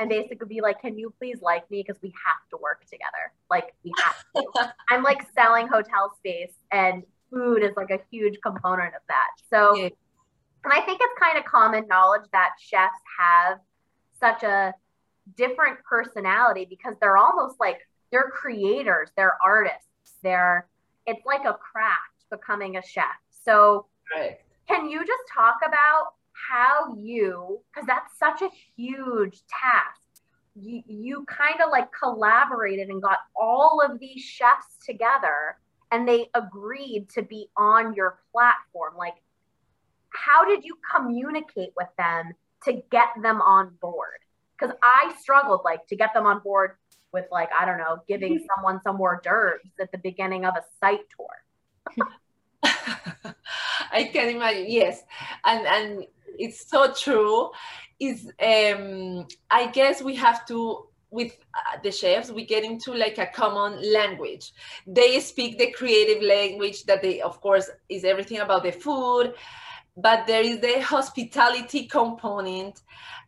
and 0.00 0.08
basically 0.08 0.48
be 0.48 0.60
like, 0.60 0.80
"Can 0.80 0.98
you 0.98 1.12
please 1.18 1.40
like 1.40 1.70
me 1.70 1.84
because 1.86 2.00
we 2.02 2.08
have 2.24 2.48
to 2.50 2.56
work 2.56 2.84
together. 2.90 3.32
Like 3.50 3.74
we 3.84 3.92
have 4.04 4.24
to." 4.36 4.72
I'm 4.90 5.02
like 5.02 5.26
selling 5.34 5.68
hotel 5.68 6.12
space 6.18 6.52
and 6.72 7.04
food 7.30 7.62
is 7.62 7.72
like 7.76 7.90
a 7.90 8.00
huge 8.10 8.38
component 8.42 8.94
of 8.94 9.02
that. 9.08 9.28
So 9.50 9.76
yeah. 9.76 9.88
And 10.64 10.72
I 10.72 10.80
think 10.84 11.00
it's 11.00 11.20
kind 11.20 11.38
of 11.38 11.44
common 11.44 11.86
knowledge 11.88 12.28
that 12.32 12.50
chefs 12.58 13.00
have 13.18 13.58
such 14.18 14.42
a 14.42 14.74
different 15.36 15.78
personality 15.88 16.66
because 16.68 16.94
they're 17.00 17.16
almost 17.16 17.60
like 17.60 17.78
they're 18.10 18.30
creators, 18.30 19.10
they're 19.16 19.38
artists, 19.42 19.86
they're 20.22 20.66
it's 21.08 21.26
like 21.26 21.44
a 21.44 21.54
craft 21.54 22.26
becoming 22.30 22.76
a 22.76 22.82
chef. 22.82 23.04
So 23.44 23.86
right. 24.14 24.38
can 24.68 24.88
you 24.88 25.00
just 25.00 25.22
talk 25.34 25.56
about 25.66 26.12
how 26.32 26.94
you 26.96 27.60
because 27.72 27.86
that's 27.86 28.16
such 28.16 28.42
a 28.42 28.50
huge 28.76 29.40
task 29.48 30.00
you, 30.54 30.82
you 30.86 31.24
kind 31.26 31.60
of 31.60 31.70
like 31.72 31.88
collaborated 31.92 32.90
and 32.90 33.02
got 33.02 33.18
all 33.34 33.82
of 33.84 33.98
these 33.98 34.22
chefs 34.22 34.76
together 34.86 35.58
and 35.90 36.06
they 36.06 36.30
agreed 36.34 37.08
to 37.14 37.22
be 37.22 37.48
on 37.56 37.92
your 37.92 38.20
platform 38.32 38.94
like 38.96 39.14
how 40.10 40.44
did 40.44 40.64
you 40.64 40.76
communicate 40.94 41.72
with 41.76 41.88
them 41.96 42.32
to 42.64 42.82
get 42.90 43.08
them 43.22 43.40
on 43.40 43.74
board? 43.80 44.18
Because 44.58 44.74
I 44.82 45.14
struggled 45.20 45.60
like 45.64 45.86
to 45.88 45.96
get 45.96 46.12
them 46.14 46.26
on 46.26 46.40
board 46.40 46.72
with 47.12 47.26
like, 47.30 47.50
I 47.58 47.64
don't 47.64 47.78
know, 47.78 47.98
giving 48.06 48.46
someone 48.54 48.80
some 48.82 49.00
hors 49.00 49.20
d'oeuvres 49.22 49.60
at 49.80 49.90
the 49.92 49.98
beginning 49.98 50.44
of 50.44 50.54
a 50.54 50.62
site 50.80 51.06
tour. 51.14 52.06
I 53.92 54.04
can 54.04 54.28
imagine, 54.36 54.66
yes. 54.68 55.02
And 55.44 55.66
and 55.66 56.04
it's 56.38 56.68
so 56.68 56.92
true. 56.92 57.50
Is 57.98 58.30
um 58.40 59.26
I 59.50 59.66
guess 59.72 60.02
we 60.02 60.14
have 60.16 60.46
to 60.46 60.88
with 61.10 61.38
uh, 61.54 61.78
the 61.82 61.90
chefs 61.90 62.30
we 62.30 62.44
get 62.44 62.64
into 62.64 62.92
like 62.92 63.18
a 63.18 63.26
common 63.26 63.80
language 63.92 64.52
they 64.86 65.18
speak 65.20 65.58
the 65.58 65.72
creative 65.72 66.22
language 66.22 66.84
that 66.84 67.00
they 67.00 67.20
of 67.22 67.40
course 67.40 67.70
is 67.88 68.04
everything 68.04 68.40
about 68.40 68.62
the 68.62 68.70
food 68.70 69.32
but 69.96 70.26
there 70.26 70.42
is 70.42 70.60
the 70.60 70.80
hospitality 70.82 71.86
component 71.86 72.82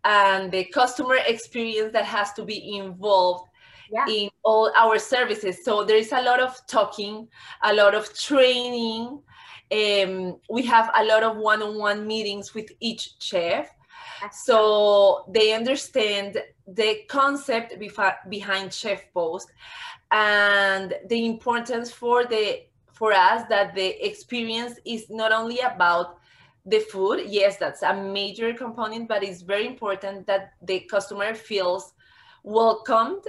and 0.05 0.53
the 0.53 0.65
customer 0.67 1.17
experience 1.27 1.93
that 1.93 2.05
has 2.05 2.33
to 2.35 2.45
be 2.45 2.77
involved 2.77 3.50
yeah. 3.93 4.07
in 4.09 4.31
all 4.43 4.73
our 4.77 4.99
services. 4.99 5.65
So 5.65 5.85
there 5.85 5.97
is 5.97 6.13
a 6.13 6.23
lot 6.23 6.41
of 6.41 6.61
talking, 6.67 7.29
a 7.63 7.75
lot 7.75 7.95
of 7.95 8.15
training. 8.19 9.21
Um, 9.73 10.39
we 10.49 10.63
have 10.65 10.91
a 10.97 11.05
lot 11.05 11.23
of 11.23 11.37
one-on-one 11.37 12.07
meetings 12.07 12.55
with 12.55 12.71
each 12.81 13.15
chef. 13.21 13.69
So 14.33 15.25
they 15.29 15.55
understand 15.55 16.43
the 16.67 17.01
concept 17.09 17.79
behind 18.29 18.73
Chef 18.73 19.13
Post 19.15 19.51
and 20.11 20.95
the 21.09 21.27
importance 21.27 21.91
for 21.91 22.25
the 22.25 22.63
for 22.93 23.13
us 23.13 23.45
that 23.49 23.75
the 23.75 24.07
experience 24.07 24.79
is 24.85 25.09
not 25.09 25.33
only 25.33 25.59
about 25.61 26.19
the 26.67 26.81
food 26.81 27.25
yes 27.27 27.57
that's 27.57 27.83
a 27.83 27.95
major 27.95 28.53
component 28.53 29.09
but 29.09 29.23
it's 29.23 29.41
very 29.41 29.67
important 29.67 30.27
that 30.27 30.53
the 30.63 30.81
customer 30.81 31.33
feels 31.33 31.95
welcomed 32.43 33.25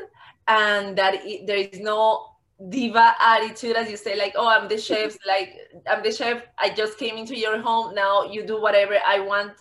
and 0.51 0.98
that 0.98 1.13
it, 1.25 1.48
there 1.48 1.58
is 1.58 1.79
no 1.79 2.27
diva 2.70 3.15
attitude 3.20 3.75
as 3.75 3.89
you 3.89 3.98
say 3.98 4.15
like 4.15 4.34
oh 4.36 4.48
i'm 4.48 4.67
the 4.67 4.77
chef 4.77 5.17
like 5.34 5.50
i'm 5.89 6.03
the 6.03 6.12
chef. 6.12 6.43
I 6.60 6.70
just 6.70 6.98
came 6.98 7.17
into 7.17 7.36
your 7.36 7.60
home. 7.60 7.96
Now 7.96 8.24
you 8.34 8.46
do 8.46 8.62
whatever 8.62 8.98
i 9.05 9.20
want 9.20 9.53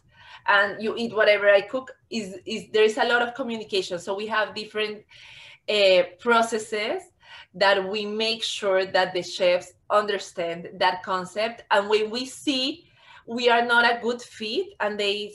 and 0.47 0.83
you 0.83 0.97
eat 0.97 1.15
whatever 1.15 1.49
i 1.49 1.61
cook. 1.61 1.93
Is 2.11 2.37
is 2.45 2.65
there 2.73 2.85
is 2.85 2.99
a 2.99 3.05
lot 3.13 3.23
of 3.23 3.35
communication. 3.35 3.99
So 3.99 4.15
we 4.15 4.27
have 4.27 4.55
different 4.55 5.05
uh, 5.69 6.03
processes 6.19 7.03
that 7.55 7.89
we 7.89 8.05
make 8.05 8.43
sure 8.43 8.85
that 8.85 9.15
the 9.15 9.23
chefs 9.23 9.73
understand 9.91 10.69
that 10.79 11.03
concept. 11.03 11.65
And 11.71 11.89
when 11.89 12.11
we 12.11 12.25
see 12.27 12.87
we 13.27 13.49
are 13.49 13.65
not 13.65 13.85
a 13.85 14.01
good 14.03 14.21
fit 14.21 14.67
and 14.81 14.99
they 14.99 15.33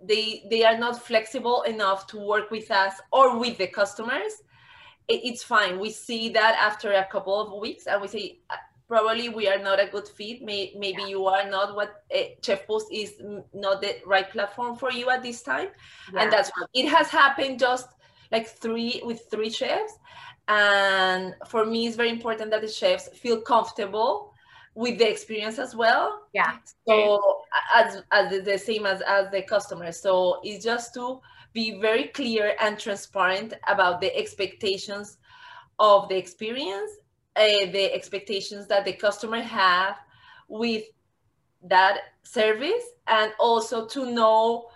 they 0.00 0.44
they 0.50 0.62
are 0.64 0.78
not 0.78 1.02
flexible 1.10 1.62
enough 1.62 2.06
to 2.06 2.16
work 2.32 2.50
with 2.50 2.70
us 2.70 2.94
or 3.12 3.38
with 3.38 3.58
the 3.58 3.66
customers 3.66 4.34
it's 5.08 5.42
fine 5.42 5.78
we 5.78 5.90
see 5.90 6.28
that 6.28 6.56
after 6.60 6.92
a 6.92 7.06
couple 7.06 7.40
of 7.40 7.60
weeks 7.60 7.86
and 7.86 8.00
we 8.00 8.08
say 8.08 8.38
uh, 8.50 8.56
probably 8.86 9.28
we 9.28 9.48
are 9.48 9.58
not 9.58 9.80
a 9.80 9.86
good 9.86 10.08
fit 10.08 10.42
May, 10.42 10.74
maybe 10.76 11.02
yeah. 11.02 11.08
you 11.08 11.26
are 11.26 11.48
not 11.48 11.74
what 11.74 12.04
uh, 12.14 12.20
chef 12.42 12.66
post 12.66 12.88
is 12.92 13.14
not 13.52 13.80
the 13.80 13.96
right 14.06 14.28
platform 14.30 14.76
for 14.76 14.92
you 14.92 15.10
at 15.10 15.22
this 15.22 15.42
time 15.42 15.68
yeah. 16.12 16.22
and 16.22 16.32
that's 16.32 16.50
it 16.74 16.88
has 16.88 17.08
happened 17.08 17.58
just 17.58 17.88
like 18.30 18.48
three 18.48 19.00
with 19.04 19.22
three 19.30 19.50
chefs 19.50 19.98
and 20.48 21.34
for 21.46 21.64
me 21.64 21.86
it's 21.86 21.96
very 21.96 22.10
important 22.10 22.50
that 22.50 22.60
the 22.60 22.68
chefs 22.68 23.08
feel 23.08 23.40
comfortable 23.40 24.32
with 24.78 24.96
the 24.96 25.10
experience 25.10 25.58
as 25.58 25.74
well. 25.74 26.28
Yeah. 26.32 26.58
So 26.86 27.20
as 27.74 28.02
as 28.12 28.44
the 28.44 28.56
same 28.56 28.86
as 28.86 29.00
as 29.02 29.28
the 29.32 29.42
customer. 29.42 29.90
So 29.90 30.40
it's 30.44 30.64
just 30.64 30.94
to 30.94 31.20
be 31.52 31.80
very 31.80 32.08
clear 32.08 32.54
and 32.60 32.78
transparent 32.78 33.54
about 33.68 34.00
the 34.00 34.14
expectations 34.16 35.18
of 35.78 36.08
the 36.08 36.16
experience, 36.16 36.90
uh, 37.36 37.66
the 37.72 37.92
expectations 37.92 38.66
that 38.68 38.84
the 38.84 38.92
customer 38.92 39.40
have 39.40 39.96
with 40.48 40.84
that 41.62 41.98
service, 42.22 42.84
and 43.06 43.32
also 43.38 43.86
to 43.86 44.10
know 44.10 44.68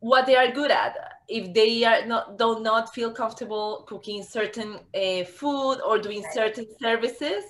what 0.00 0.26
they 0.26 0.36
are 0.36 0.50
good 0.50 0.70
at. 0.70 0.96
If 1.28 1.52
they 1.52 1.84
are 1.84 2.06
not 2.06 2.38
do 2.38 2.60
not 2.60 2.94
feel 2.94 3.12
comfortable 3.12 3.84
cooking 3.86 4.22
certain 4.22 4.80
uh, 4.94 5.24
food 5.24 5.80
or 5.80 5.98
doing 5.98 6.24
certain 6.32 6.66
services, 6.80 7.44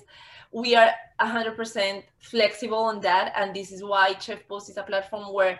we 0.51 0.75
are 0.75 0.91
100% 1.21 2.03
flexible 2.19 2.77
on 2.77 3.01
that, 3.01 3.33
and 3.35 3.55
this 3.55 3.71
is 3.71 3.83
why 3.83 4.15
Chef 4.19 4.47
Post 4.47 4.69
is 4.69 4.77
a 4.77 4.83
platform 4.83 5.33
where 5.33 5.59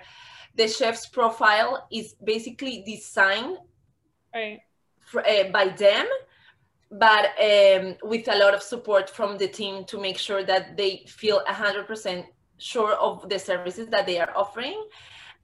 the 0.60 0.68
chef's 0.68 1.06
profile 1.08 1.88
is 1.90 2.16
basically 2.22 2.84
designed 2.86 3.58
right. 4.36 4.60
for, 5.00 5.22
uh, 5.26 5.46
by 5.54 5.70
them 5.70 6.06
but 6.92 7.26
um, 7.40 7.96
with 8.04 8.28
a 8.28 8.38
lot 8.38 8.54
of 8.54 8.62
support 8.62 9.10
from 9.10 9.38
the 9.38 9.48
team 9.48 9.86
to 9.86 10.00
make 10.02 10.18
sure 10.18 10.44
that 10.44 10.76
they 10.76 11.06
feel 11.08 11.42
100% 11.48 12.26
sure 12.58 12.94
of 12.96 13.30
the 13.30 13.40
services 13.40 13.88
that 13.88 14.06
they 14.06 14.20
are 14.20 14.34
offering 14.36 14.84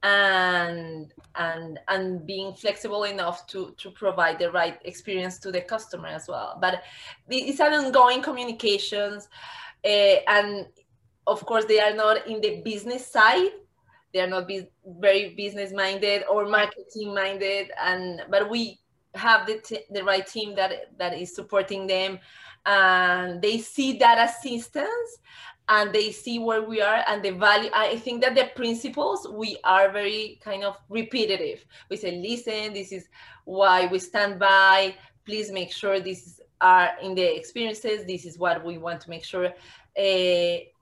and 0.04 1.14
and 1.36 1.80
and 1.88 2.28
being 2.28 2.54
flexible 2.54 3.06
enough 3.06 3.48
to 3.48 3.74
to 3.78 3.90
provide 3.92 4.38
the 4.38 4.52
right 4.52 4.78
experience 4.84 5.40
to 5.40 5.50
the 5.52 5.62
customer 5.62 6.10
as 6.10 6.28
well 6.28 6.58
but 6.62 6.84
it's 7.30 7.62
an 7.62 7.74
ongoing 7.74 8.22
communications 8.22 9.30
uh, 9.86 10.18
and 10.28 10.68
of 11.26 11.44
course 11.46 11.66
they 11.66 11.80
are 11.80 11.96
not 11.96 12.28
in 12.28 12.42
the 12.42 12.62
business 12.62 13.08
side 13.08 13.54
they 14.16 14.22
are 14.22 14.28
not 14.28 14.48
be 14.48 14.66
very 15.02 15.36
business 15.36 15.74
minded 15.74 16.24
or 16.32 16.48
marketing 16.48 17.14
minded 17.14 17.70
and 17.84 18.22
but 18.30 18.50
we 18.50 18.80
have 19.14 19.46
the, 19.46 19.60
t- 19.60 19.84
the 19.92 20.04
right 20.06 20.26
team 20.26 20.56
that 20.56 20.98
that 20.98 21.14
is 21.20 21.36
supporting 21.36 21.86
them. 21.86 22.18
And 22.66 23.42
they 23.42 23.58
see 23.58 23.98
that 23.98 24.30
assistance 24.30 25.20
and 25.68 25.92
they 25.94 26.12
see 26.12 26.40
where 26.40 26.64
we 26.64 26.80
are 26.82 27.04
and 27.08 27.24
the 27.24 27.32
value 27.32 27.72
i 27.74 27.98
think 27.98 28.22
that 28.22 28.36
the 28.36 28.48
principles 28.56 29.28
we 29.34 29.58
are 29.64 29.92
very 29.92 30.40
kind 30.42 30.64
of 30.64 30.78
repetitive. 30.90 31.66
We 31.90 31.98
say 31.98 32.16
listen 32.16 32.74
this 32.74 32.94
is 32.94 33.10
why 33.44 33.88
we 33.88 34.00
stand 34.00 34.40
by. 34.40 34.96
Please 35.26 35.52
make 35.52 35.74
sure 35.74 36.00
this 36.00 36.40
are 36.62 36.92
in 37.02 37.16
the 37.16 37.36
experiences. 37.36 38.06
This 38.06 38.26
is 38.26 38.38
what 38.38 38.64
we 38.64 38.78
want 38.78 39.02
to 39.02 39.10
make 39.10 39.26
sure 39.26 39.48
uh, 39.48 39.52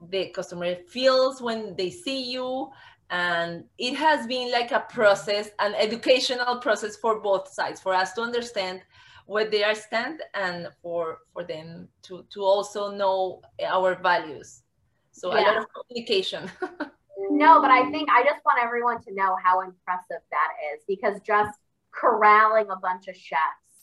the 0.10 0.32
customer 0.34 0.76
feels 0.88 1.42
when 1.42 1.76
they 1.76 1.90
see 1.90 2.32
you 2.32 2.70
and 3.14 3.64
it 3.78 3.94
has 3.94 4.26
been 4.26 4.52
like 4.52 4.72
a 4.72 4.80
process 4.90 5.52
an 5.60 5.76
educational 5.76 6.58
process 6.58 6.96
for 6.96 7.20
both 7.22 7.48
sides 7.48 7.80
for 7.80 7.94
us 7.94 8.14
to 8.14 8.22
understand 8.22 8.82
where 9.28 9.46
they 9.46 9.64
are 9.64 9.76
stand 9.76 10.22
and 10.34 10.68
for 10.82 11.20
for 11.32 11.44
them 11.44 11.88
to 12.02 12.26
to 12.34 12.42
also 12.42 12.92
know 12.92 13.42
our 13.64 13.96
values. 13.96 14.64
So 15.12 15.34
yeah. 15.34 15.42
a 15.42 15.44
lot 15.46 15.58
of 15.58 15.66
communication. 15.74 16.52
No 17.30 17.62
but 17.62 17.72
i 17.72 17.90
think 17.90 18.10
i 18.12 18.22
just 18.24 18.44
want 18.46 18.60
everyone 18.62 19.02
to 19.04 19.14
know 19.14 19.38
how 19.42 19.62
impressive 19.62 20.22
that 20.30 20.52
is 20.74 20.84
because 20.88 21.22
just 21.26 21.58
corralling 21.92 22.70
a 22.70 22.76
bunch 22.76 23.08
of 23.08 23.16
chefs 23.16 23.78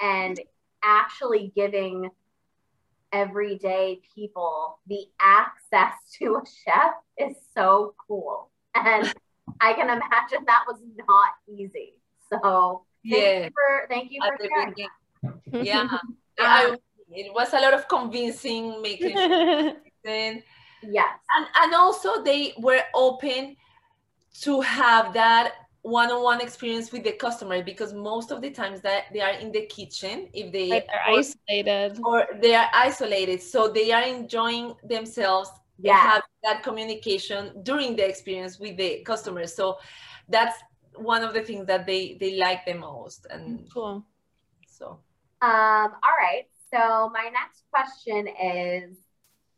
and 0.00 0.40
actually 0.84 1.52
giving 1.56 2.08
everyday 3.12 4.00
people 4.14 4.78
the 4.86 5.06
access 5.20 5.94
to 6.18 6.36
a 6.36 6.42
chef 6.46 6.92
is 7.18 7.36
so 7.52 7.94
cool 8.06 8.50
and 8.74 9.12
I 9.60 9.72
can 9.72 9.86
imagine 9.86 10.44
that 10.46 10.64
was 10.66 10.80
not 10.96 11.32
easy. 11.48 11.94
So 12.30 12.84
thank 13.08 13.22
yeah. 13.22 13.44
you 13.44 13.50
for 13.50 13.88
thank 13.88 14.12
you 14.12 14.20
for 14.20 14.36
sharing. 14.40 14.74
Yeah, 15.50 15.98
I, 16.38 16.76
it 17.10 17.34
was 17.34 17.52
a 17.52 17.60
lot 17.60 17.74
of 17.74 17.88
convincing, 17.88 18.80
making 18.80 19.16
yes, 20.04 20.42
and 20.84 21.46
and 21.60 21.74
also 21.74 22.22
they 22.22 22.54
were 22.58 22.82
open 22.94 23.56
to 24.42 24.60
have 24.60 25.12
that 25.14 25.54
one-on-one 25.82 26.40
experience 26.40 26.92
with 26.92 27.02
the 27.02 27.12
customer 27.12 27.62
because 27.62 27.92
most 27.92 28.30
of 28.30 28.42
the 28.42 28.50
times 28.50 28.80
that 28.82 29.04
they 29.12 29.20
are 29.20 29.32
in 29.32 29.50
the 29.52 29.62
kitchen 29.66 30.28
if 30.34 30.52
they 30.52 30.70
right, 30.70 30.86
are 30.92 31.14
isolated 31.16 31.98
or 32.04 32.26
they 32.40 32.54
are 32.54 32.68
isolated 32.74 33.40
so 33.40 33.68
they 33.68 33.90
are 33.90 34.02
enjoying 34.02 34.74
themselves 34.84 35.50
yeah. 35.78 35.96
have 35.96 36.22
that 36.42 36.62
communication 36.62 37.62
during 37.62 37.96
the 37.96 38.06
experience 38.06 38.58
with 38.58 38.76
the 38.76 39.02
customers. 39.04 39.54
So 39.54 39.78
that's 40.28 40.56
one 40.94 41.22
of 41.22 41.32
the 41.34 41.42
things 41.42 41.66
that 41.66 41.86
they 41.86 42.16
they 42.20 42.36
like 42.36 42.66
the 42.66 42.74
most 42.74 43.26
and 43.30 43.68
cool. 43.72 44.04
so. 44.66 44.98
Um 45.40 45.92
all 46.02 46.16
right. 46.18 46.46
So 46.72 47.10
my 47.10 47.30
next 47.32 47.64
question 47.70 48.28
is 48.28 48.98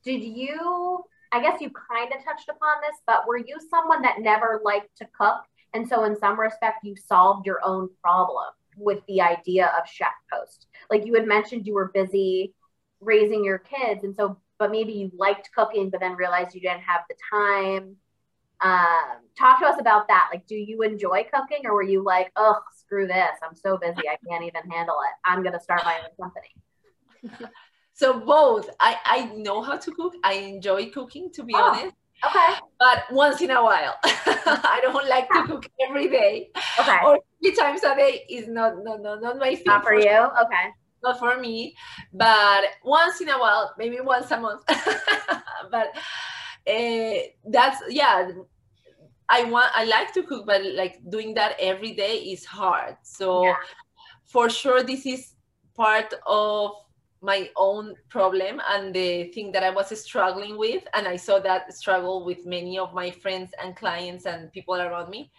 did 0.04 0.22
you 0.22 1.04
i 1.32 1.40
guess 1.40 1.60
you 1.60 1.70
kind 1.70 2.10
of 2.12 2.24
touched 2.24 2.48
upon 2.48 2.76
this 2.80 2.96
but 3.06 3.26
were 3.26 3.36
you 3.36 3.56
someone 3.68 4.00
that 4.02 4.20
never 4.20 4.60
liked 4.64 4.96
to 4.98 5.06
cook? 5.18 5.42
And 5.72 5.88
so 5.88 6.04
in 6.04 6.18
some 6.18 6.38
respect 6.38 6.84
you 6.84 6.96
solved 6.96 7.46
your 7.46 7.60
own 7.64 7.88
problem 8.02 8.46
with 8.76 9.00
the 9.06 9.20
idea 9.20 9.72
of 9.78 9.88
chef 9.88 10.12
post. 10.32 10.66
Like 10.90 11.06
you 11.06 11.14
had 11.14 11.26
mentioned 11.26 11.66
you 11.66 11.74
were 11.74 11.90
busy 11.94 12.54
raising 13.00 13.44
your 13.44 13.58
kids. 13.58 14.04
And 14.04 14.14
so 14.14 14.38
but 14.60 14.70
maybe 14.70 14.92
you 14.92 15.10
liked 15.16 15.50
cooking, 15.56 15.88
but 15.88 16.00
then 16.00 16.14
realized 16.14 16.54
you 16.54 16.60
didn't 16.60 16.82
have 16.82 17.00
the 17.08 17.16
time. 17.32 17.96
Um, 18.60 19.24
talk 19.36 19.58
to 19.60 19.66
us 19.66 19.80
about 19.80 20.06
that. 20.08 20.28
Like, 20.30 20.46
do 20.46 20.54
you 20.54 20.82
enjoy 20.82 21.24
cooking, 21.34 21.62
or 21.64 21.72
were 21.72 21.82
you 21.82 22.04
like, 22.04 22.30
oh, 22.36 22.56
screw 22.76 23.06
this, 23.06 23.30
I'm 23.42 23.56
so 23.56 23.78
busy, 23.78 24.06
I 24.06 24.18
can't 24.28 24.44
even 24.44 24.70
handle 24.70 24.98
it. 25.00 25.28
I'm 25.28 25.42
gonna 25.42 25.58
start 25.58 25.82
my 25.82 25.96
own 25.96 26.14
company. 26.20 27.50
so 27.94 28.20
both. 28.20 28.68
I 28.78 28.98
I 29.04 29.24
know 29.34 29.62
how 29.62 29.78
to 29.78 29.90
cook. 29.92 30.14
I 30.22 30.34
enjoy 30.34 30.90
cooking, 30.90 31.30
to 31.32 31.42
be 31.42 31.54
oh, 31.56 31.62
honest. 31.62 31.96
Okay. 32.22 32.60
But 32.78 33.04
once 33.12 33.40
in 33.40 33.50
a 33.50 33.64
while, 33.64 33.96
I 34.04 34.80
don't 34.82 35.08
like 35.08 35.26
to 35.30 35.42
cook 35.44 35.70
every 35.88 36.08
day. 36.08 36.50
Okay. 36.78 36.98
Or 37.02 37.18
three 37.42 37.54
times 37.56 37.82
a 37.82 37.96
day 37.96 38.26
is 38.28 38.46
not 38.46 38.74
no 38.84 38.96
no 38.96 39.18
not 39.18 39.38
my 39.38 39.54
thing. 39.54 39.64
Not 39.64 39.84
for 39.84 39.94
you. 39.94 40.10
Okay 40.42 40.66
not 41.02 41.18
for 41.18 41.38
me, 41.38 41.74
but 42.12 42.64
once 42.84 43.20
in 43.20 43.28
a 43.28 43.38
while, 43.38 43.74
maybe 43.78 43.98
once 44.00 44.30
a 44.30 44.40
month. 44.40 44.62
but 45.70 45.88
uh, 46.68 47.14
that's 47.46 47.82
yeah. 47.88 48.30
I 49.28 49.44
want 49.44 49.70
I 49.74 49.84
like 49.84 50.12
to 50.14 50.22
cook, 50.24 50.44
but 50.44 50.64
like 50.74 50.98
doing 51.08 51.34
that 51.34 51.56
every 51.60 51.92
day 51.92 52.16
is 52.16 52.44
hard. 52.44 52.96
So 53.02 53.44
yeah. 53.44 53.54
for 54.24 54.50
sure, 54.50 54.82
this 54.82 55.06
is 55.06 55.34
part 55.76 56.12
of 56.26 56.72
my 57.22 57.50
own 57.56 57.94
problem 58.08 58.60
and 58.70 58.94
the 58.94 59.24
thing 59.32 59.52
that 59.52 59.62
I 59.62 59.70
was 59.70 59.98
struggling 60.00 60.58
with. 60.58 60.82
And 60.94 61.06
I 61.06 61.16
saw 61.16 61.38
that 61.40 61.72
struggle 61.72 62.24
with 62.24 62.46
many 62.46 62.78
of 62.78 62.94
my 62.94 63.10
friends 63.10 63.52
and 63.62 63.76
clients 63.76 64.26
and 64.26 64.52
people 64.52 64.74
around 64.74 65.10
me. 65.10 65.30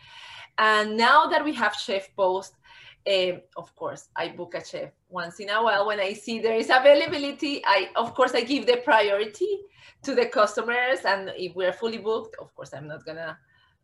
And 0.57 0.95
now 0.95 1.25
that 1.27 1.43
we 1.43 1.53
have 1.53 1.73
Chef 1.73 2.07
Post, 2.15 2.53
um, 3.07 3.41
of 3.57 3.75
course, 3.75 4.09
I 4.15 4.29
book 4.29 4.53
a 4.55 4.63
chef 4.63 4.91
once 5.09 5.39
in 5.39 5.49
a 5.49 5.63
while 5.63 5.87
when 5.87 5.99
I 5.99 6.13
see 6.13 6.39
there 6.39 6.55
is 6.55 6.69
availability. 6.69 7.61
I, 7.65 7.89
of 7.95 8.13
course, 8.13 8.33
I 8.33 8.41
give 8.41 8.65
the 8.65 8.77
priority 8.77 9.61
to 10.03 10.13
the 10.13 10.27
customers, 10.27 10.99
and 11.05 11.31
if 11.35 11.55
we're 11.55 11.73
fully 11.73 11.97
booked, 11.97 12.35
of 12.39 12.53
course, 12.55 12.73
I'm 12.73 12.87
not 12.87 13.05
gonna. 13.05 13.37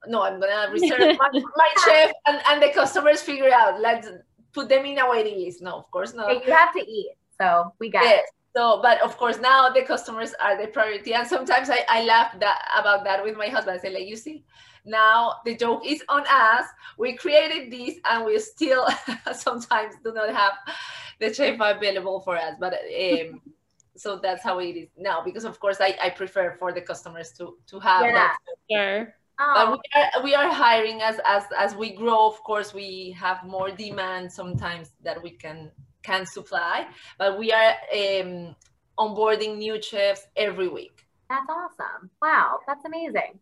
No, 0.06 0.21
I'm 0.21 0.39
gonna 0.39 0.71
reserve 0.71 0.99
my, 1.19 1.30
my 1.34 1.69
chef, 1.86 2.12
and, 2.27 2.41
and 2.47 2.62
the 2.62 2.69
customers 2.73 3.21
figure 3.21 3.51
out. 3.51 3.82
Let's 3.82 4.08
put 4.53 4.69
them 4.69 4.86
in 4.86 4.99
a 4.99 5.10
waiting 5.10 5.39
list. 5.39 5.62
No, 5.62 5.77
of 5.77 5.89
course 5.89 6.13
not. 6.13 6.45
You 6.45 6.53
have 6.53 6.73
to 6.73 6.80
eat, 6.80 7.12
so 7.39 7.73
we 7.80 7.89
got 7.89 8.03
yes. 8.03 8.23
it. 8.23 8.34
So, 8.58 8.80
but 8.82 9.00
of 9.04 9.17
course, 9.17 9.38
now 9.38 9.70
the 9.70 9.84
customers 9.84 10.34
are 10.41 10.60
the 10.60 10.67
priority, 10.70 11.13
and 11.13 11.28
sometimes 11.28 11.70
I, 11.70 11.86
I 11.88 12.04
laugh 12.06 12.39
that 12.39 12.58
about 12.76 13.04
that 13.04 13.24
with 13.24 13.38
my 13.38 13.50
husband. 13.50 13.78
I 13.78 13.80
say, 13.80 13.93
like, 13.93 14.08
you 14.08 14.15
see, 14.15 14.46
now 14.84 15.36
the 15.46 15.56
joke 15.56 15.86
is 15.86 16.04
on 16.10 16.22
us. 16.22 16.65
We 16.98 17.15
created 17.15 17.72
this 17.72 17.98
and 18.04 18.26
we 18.26 18.39
still 18.39 18.88
sometimes 19.34 19.93
do 20.04 20.12
not 20.12 20.34
have 20.34 20.54
the 21.20 21.32
chef 21.32 21.60
available 21.62 22.22
for 22.22 22.36
us. 22.36 22.56
But 22.60 22.74
um, 22.74 23.41
so 23.96 24.17
that's 24.17 24.41
how 24.41 24.58
it 24.58 24.76
is 24.76 24.89
now 24.98 25.22
because 25.24 25.43
of 25.43 25.60
course 25.60 25.78
I, 25.80 25.96
I 26.02 26.10
prefer 26.10 26.56
for 26.58 26.72
the 26.72 26.82
customers 26.82 27.34
to 27.34 27.58
to 27.67 27.80
have 27.80 28.06
yeah. 28.06 28.12
that. 28.13 28.38
Sure. 28.72 29.13
But 29.38 29.72
we 29.72 30.02
are, 30.02 30.24
we 30.24 30.34
are 30.34 30.52
hiring 30.52 31.04
as, 31.04 31.20
as 31.28 31.43
as 31.56 31.76
we 31.76 31.93
grow. 31.93 32.26
Of 32.26 32.41
course, 32.41 32.74
we 32.74 33.15
have 33.20 33.43
more 33.43 33.70
demand 33.70 34.32
sometimes 34.32 34.93
that 35.04 35.22
we 35.22 35.30
can 35.30 35.70
can 36.03 36.25
supply. 36.25 36.88
But 37.17 37.38
we 37.38 37.51
are 37.51 37.75
um, 37.93 38.55
onboarding 38.97 39.57
new 39.57 39.81
chefs 39.81 40.27
every 40.36 40.67
week. 40.67 41.05
That's 41.29 41.49
awesome! 41.49 42.10
Wow, 42.21 42.60
that's 42.67 42.86
amazing. 42.86 43.39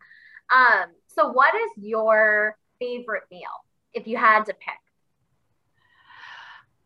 Um, 0.53 0.91
so, 1.07 1.31
what 1.31 1.53
is 1.55 1.71
your 1.77 2.57
favorite 2.79 3.23
meal 3.31 3.65
if 3.93 4.07
you 4.07 4.17
had 4.17 4.45
to 4.45 4.53
pick? 4.53 4.79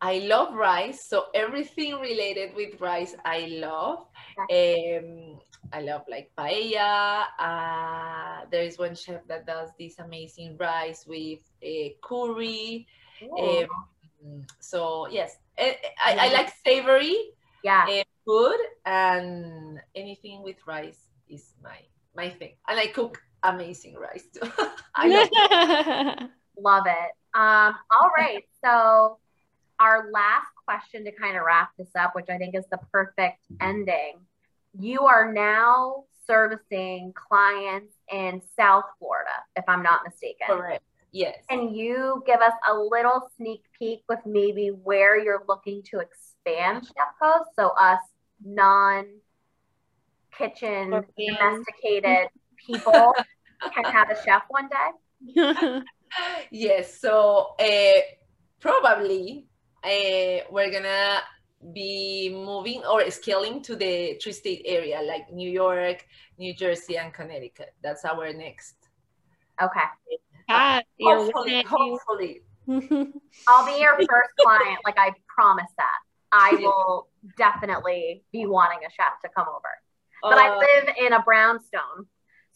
I 0.02 0.20
love 0.20 0.54
rice, 0.56 1.08
so 1.08 1.26
everything 1.34 1.96
related 2.00 2.56
with 2.56 2.80
rice 2.80 3.16
I 3.26 3.48
love. 3.60 4.08
Um, 4.50 5.40
I 5.74 5.82
love 5.82 6.04
like 6.10 6.32
paella. 6.38 7.26
Uh, 7.38 8.46
there 8.50 8.64
is 8.64 8.78
one 8.78 8.96
chef 8.96 9.28
that 9.28 9.46
does 9.46 9.70
this 9.78 10.00
amazing 10.00 10.56
rice 10.58 11.06
with 11.06 11.40
a 11.62 11.96
curry. 12.02 12.88
Um, 13.22 13.68
so 14.60 15.08
yes, 15.10 15.38
I, 15.60 15.78
I, 16.06 16.28
I, 16.28 16.34
like 16.34 16.54
savory 16.66 17.34
yeah. 17.64 17.86
Uh, 17.90 18.04
food, 18.26 18.58
and 18.86 19.82
anything 19.96 20.44
with 20.44 20.58
rice 20.66 21.10
is 21.28 21.54
my 21.64 21.78
my 22.16 22.30
thing. 22.30 22.54
And 22.68 22.80
I 22.80 22.88
cook 22.88 23.22
amazing 23.44 23.96
rice 23.96 24.26
too. 24.34 24.50
I 24.96 25.08
love, 25.08 26.30
love 26.58 26.84
it. 26.88 27.12
Um, 27.38 27.76
all 27.92 28.10
right, 28.16 28.44
so 28.64 29.20
our 29.80 30.10
last 30.12 30.48
question 30.66 31.06
to 31.06 31.12
kind 31.12 31.38
of 31.38 31.44
wrap 31.44 31.72
this 31.78 31.90
up, 31.98 32.16
which 32.16 32.30
I 32.30 32.38
think 32.38 32.56
is 32.56 32.66
the 32.72 32.80
perfect 32.92 33.46
ending. 33.62 34.20
You 34.78 35.02
are 35.02 35.32
now 35.32 36.06
servicing 36.28 37.14
clients 37.14 37.94
in 38.12 38.42
South 38.56 38.86
Florida, 39.00 39.32
if 39.56 39.64
I'm 39.68 39.82
not 39.82 40.02
mistaken. 40.04 40.48
Correct. 40.48 40.84
Yes. 41.12 41.38
Can 41.50 41.74
you 41.74 42.24
give 42.26 42.40
us 42.40 42.54
a 42.70 42.74
little 42.78 43.30
sneak 43.38 43.64
peek 43.78 44.02
with 44.08 44.20
maybe 44.26 44.68
where 44.68 45.20
you're 45.20 45.44
looking 45.48 45.82
to 45.92 46.00
expand 46.00 46.86
Chef 46.86 47.08
Post 47.22 47.50
so 47.56 47.70
us 47.70 48.00
non 48.44 49.06
kitchen 50.38 50.92
domesticated 51.18 52.28
people 52.66 53.14
can 53.74 53.84
have 53.86 54.10
a 54.10 54.24
chef 54.24 54.44
one 54.50 54.70
day? 54.70 55.82
yes. 56.52 57.00
So 57.00 57.56
uh, 57.60 58.02
probably 58.60 59.48
uh, 59.84 60.46
we're 60.52 60.72
gonna 60.72 61.22
be 61.74 62.30
moving 62.32 62.84
or 62.86 63.10
scaling 63.12 63.62
to 63.64 63.76
the 63.76 64.18
tri-state 64.22 64.62
area 64.66 65.02
like 65.02 65.32
New 65.32 65.50
York, 65.50 66.06
New 66.38 66.54
Jersey, 66.54 66.98
and 66.98 67.14
Connecticut. 67.14 67.74
That's 67.82 68.06
our 68.06 68.32
next. 68.32 68.76
Okay. 69.62 69.90
Ah, 70.50 70.82
hopefully, 71.02 71.64
hopefully. 71.64 72.42
I'll 73.48 73.66
be 73.66 73.80
your 73.80 73.96
first 73.98 74.32
client. 74.40 74.80
Like 74.86 74.98
I 74.98 75.12
promise 75.28 75.72
that. 75.78 75.98
I 76.32 76.58
will 76.62 77.08
definitely 77.38 78.24
be 78.32 78.46
wanting 78.46 78.80
a 78.88 78.92
chef 78.92 79.20
to 79.24 79.30
come 79.36 79.48
over. 79.48 79.70
But 80.22 80.38
uh, 80.38 80.42
I 80.42 80.58
live 80.58 80.96
in 81.00 81.14
a 81.14 81.22
brownstone. 81.22 82.08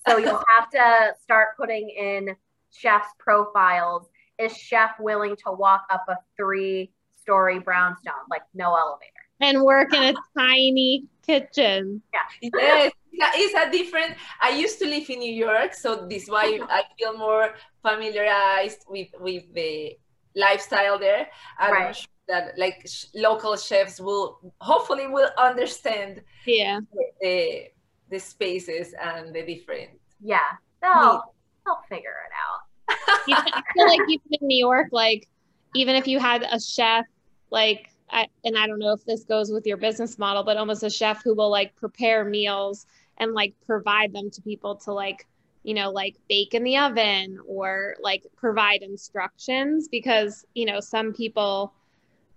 So 0.08 0.18
you'll 0.18 0.44
have 0.58 0.70
to 0.72 1.16
start 1.22 1.50
putting 1.58 1.90
in 1.90 2.36
chef's 2.72 3.10
profiles. 3.20 4.08
Is 4.40 4.56
chef 4.58 4.92
willing 5.00 5.36
to 5.46 5.52
walk 5.52 5.84
up 5.92 6.06
a 6.10 6.18
three 6.36 6.92
story 7.22 7.60
brownstone, 7.60 8.14
like 8.30 8.42
no 8.54 8.76
elevator? 8.76 9.12
And 9.40 9.64
work 9.64 9.94
in 9.94 10.04
a 10.04 10.14
tiny 10.38 11.06
kitchen. 11.26 12.02
Yeah. 12.14 12.50
Yes. 12.58 12.92
It's 13.14 13.54
a 13.54 13.72
different. 13.72 14.16
I 14.42 14.50
used 14.50 14.80
to 14.80 14.86
live 14.86 15.10
in 15.10 15.20
New 15.20 15.32
York, 15.32 15.74
so 15.74 16.08
this 16.10 16.24
is 16.24 16.30
why 16.30 16.60
I 16.70 16.84
feel 16.98 17.18
more 17.18 17.54
familiarized 17.82 18.86
with 18.88 19.10
with 19.20 19.44
the 19.54 19.98
lifestyle 20.36 20.98
there. 20.98 21.28
I'm 21.60 21.74
right. 21.74 21.96
sure 21.96 22.08
that 22.28 22.58
like 22.58 22.86
sh- 22.88 23.06
local 23.14 23.56
chefs 23.56 24.00
will 24.00 24.54
hopefully 24.62 25.08
will 25.08 25.30
understand. 25.38 26.22
Yeah. 26.46 26.80
The, 26.92 27.06
the, 27.22 27.64
the 28.10 28.20
spaces 28.20 28.94
and 29.02 29.34
the 29.34 29.44
different. 29.44 29.92
Yeah, 30.22 30.40
they'll 30.82 31.36
they'll 31.66 31.82
figure 31.90 32.18
it 32.28 32.34
out. 32.44 32.98
I 33.28 33.64
feel 33.74 33.88
like 33.88 34.02
even 34.08 34.28
in 34.32 34.48
New 34.48 34.58
York, 34.58 34.90
like 34.92 35.28
even 35.76 35.96
if 35.96 36.08
you 36.08 36.20
had 36.20 36.44
a 36.44 36.60
chef, 36.60 37.06
like 37.52 37.90
I, 38.10 38.28
and 38.44 38.58
I 38.58 38.68
don't 38.68 38.80
know 38.80 38.94
if 38.94 39.04
this 39.06 39.24
goes 39.24 39.52
with 39.52 39.66
your 39.66 39.78
business 39.78 40.20
model, 40.20 40.44
but 40.44 40.58
almost 40.58 40.84
a 40.84 40.90
chef 40.90 41.24
who 41.24 41.36
will 41.36 41.50
like 41.50 41.76
prepare 41.76 42.24
meals 42.24 42.86
and 43.18 43.34
like 43.34 43.54
provide 43.66 44.14
them 44.14 44.30
to 44.32 44.42
people 44.42 44.76
to 44.76 44.94
like 44.94 45.28
you 45.64 45.74
know 45.74 45.90
like 45.90 46.16
bake 46.28 46.54
in 46.54 46.64
the 46.64 46.78
oven 46.78 47.40
or 47.48 47.96
like 48.02 48.26
provide 48.36 48.82
instructions 48.82 49.88
because 49.88 50.46
you 50.54 50.66
know 50.66 50.80
some 50.80 51.14
people 51.14 51.74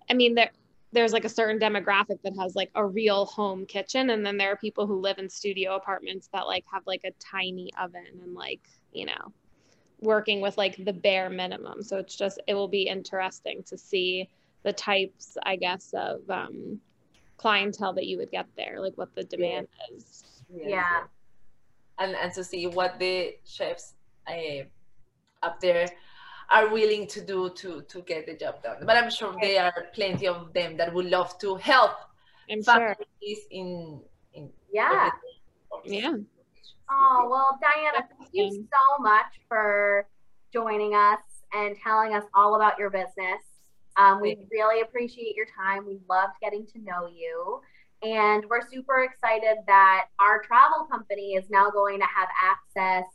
i 0.09 0.13
mean 0.13 0.33
there 0.35 0.51
there's 0.93 1.13
like 1.13 1.25
a 1.25 1.29
certain 1.29 1.59
demographic 1.59 2.21
that 2.23 2.35
has 2.39 2.55
like 2.55 2.71
a 2.75 2.85
real 2.85 3.25
home 3.25 3.65
kitchen 3.65 4.09
and 4.09 4.25
then 4.25 4.37
there 4.37 4.51
are 4.51 4.57
people 4.57 4.87
who 4.87 4.99
live 4.99 5.17
in 5.19 5.29
studio 5.29 5.75
apartments 5.75 6.29
that 6.33 6.47
like 6.47 6.63
have 6.71 6.83
like 6.87 7.01
a 7.03 7.11
tiny 7.19 7.69
oven 7.79 8.05
and 8.23 8.33
like 8.33 8.61
you 8.93 9.05
know 9.05 9.33
working 9.99 10.41
with 10.41 10.57
like 10.57 10.83
the 10.85 10.93
bare 10.93 11.29
minimum 11.29 11.83
so 11.83 11.97
it's 11.97 12.15
just 12.15 12.39
it 12.47 12.53
will 12.53 12.67
be 12.67 12.83
interesting 12.83 13.63
to 13.63 13.77
see 13.77 14.29
the 14.63 14.71
types 14.71 15.37
i 15.43 15.55
guess 15.55 15.93
of 15.93 16.21
um 16.29 16.79
clientele 17.35 17.93
that 17.93 18.05
you 18.05 18.17
would 18.17 18.31
get 18.31 18.47
there 18.55 18.79
like 18.79 18.97
what 18.97 19.13
the 19.15 19.23
demand 19.23 19.67
yeah. 19.89 19.97
is 19.97 20.36
yeah 20.49 21.03
and 21.99 22.15
and 22.15 22.33
to 22.33 22.43
see 22.43 22.67
what 22.67 22.99
the 22.99 23.35
chefs 23.45 23.93
uh, 24.27 24.63
up 25.43 25.59
there 25.59 25.87
are 26.49 26.69
willing 26.69 27.07
to 27.07 27.21
do 27.21 27.49
to 27.49 27.81
to 27.83 28.01
get 28.01 28.25
the 28.25 28.33
job 28.33 28.63
done. 28.63 28.77
But 28.85 28.97
I'm 28.97 29.09
sure 29.09 29.35
there 29.41 29.65
are 29.65 29.85
plenty 29.93 30.27
of 30.27 30.53
them 30.53 30.77
that 30.77 30.93
would 30.93 31.07
love 31.07 31.37
to 31.39 31.55
help 31.55 31.91
I'm 32.49 32.63
families 32.63 32.97
sure. 33.21 33.35
in 33.51 34.01
in 34.33 34.49
yeah 34.71 35.09
yeah. 35.83 36.13
Oh 36.89 37.27
well, 37.29 37.59
Diana, 37.61 38.07
thank 38.17 38.29
you 38.31 38.49
so 38.71 39.01
much 39.03 39.41
for 39.47 40.07
joining 40.53 40.93
us 40.95 41.19
and 41.53 41.75
telling 41.83 42.13
us 42.13 42.23
all 42.33 42.55
about 42.55 42.79
your 42.79 42.89
business. 42.89 43.43
Um, 43.97 44.21
we 44.21 44.37
really 44.51 44.81
appreciate 44.81 45.35
your 45.35 45.47
time. 45.57 45.85
We 45.85 45.99
loved 46.09 46.33
getting 46.41 46.65
to 46.67 46.79
know 46.79 47.07
you. 47.07 47.61
And 48.03 48.45
we're 48.49 48.67
super 48.69 49.03
excited 49.03 49.57
that 49.65 50.05
our 50.19 50.41
travel 50.43 50.85
company 50.89 51.33
is 51.33 51.49
now 51.49 51.69
going 51.69 51.99
to 51.99 52.05
have 52.05 52.29
access 52.43 53.05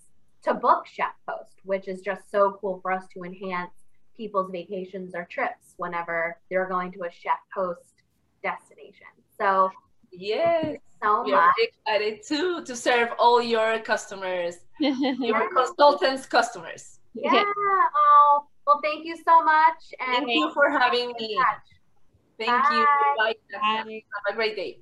to 0.43 0.55
book 0.55 0.87
Chef 0.87 1.13
Post, 1.29 1.61
which 1.65 1.87
is 1.87 2.01
just 2.01 2.31
so 2.31 2.59
cool 2.61 2.81
for 2.83 2.91
us 2.91 3.05
to 3.15 3.23
enhance 3.23 3.71
people's 4.17 4.51
vacations 4.51 5.15
or 5.15 5.27
trips 5.31 5.75
whenever 5.77 6.39
they're 6.51 6.69
going 6.69 6.93
to 6.93 7.05
a 7.05 7.11
Chef 7.11 7.39
Post 7.55 8.03
destination. 8.43 9.07
So, 9.39 9.71
yes, 10.11 10.79
so 11.03 11.23
we 11.25 11.31
much. 11.31 11.41
are 11.41 11.55
excited 11.59 12.21
too 12.27 12.65
to 12.65 12.77
serve 12.77 13.11
all 13.19 13.41
your 13.41 13.79
customers, 13.81 14.57
your 14.81 15.49
consultants' 15.55 16.27
customers. 16.27 16.99
Yeah. 17.15 17.35
yeah. 17.35 17.45
Oh, 17.45 18.47
well, 18.67 18.81
thank 18.83 19.05
you 19.05 19.17
so 19.17 19.45
much. 19.45 19.95
And 20.01 20.27
thank 20.27 20.31
you 20.31 20.51
for 20.55 20.71
having 20.71 21.13
me. 21.19 21.39
Thank 22.39 22.51
Bye. 22.51 22.71
you. 22.71 22.87
Bye. 23.17 23.35
Bye. 23.53 24.03
Have 24.27 24.35
a 24.35 24.37
great 24.37 24.57
day. 24.57 24.79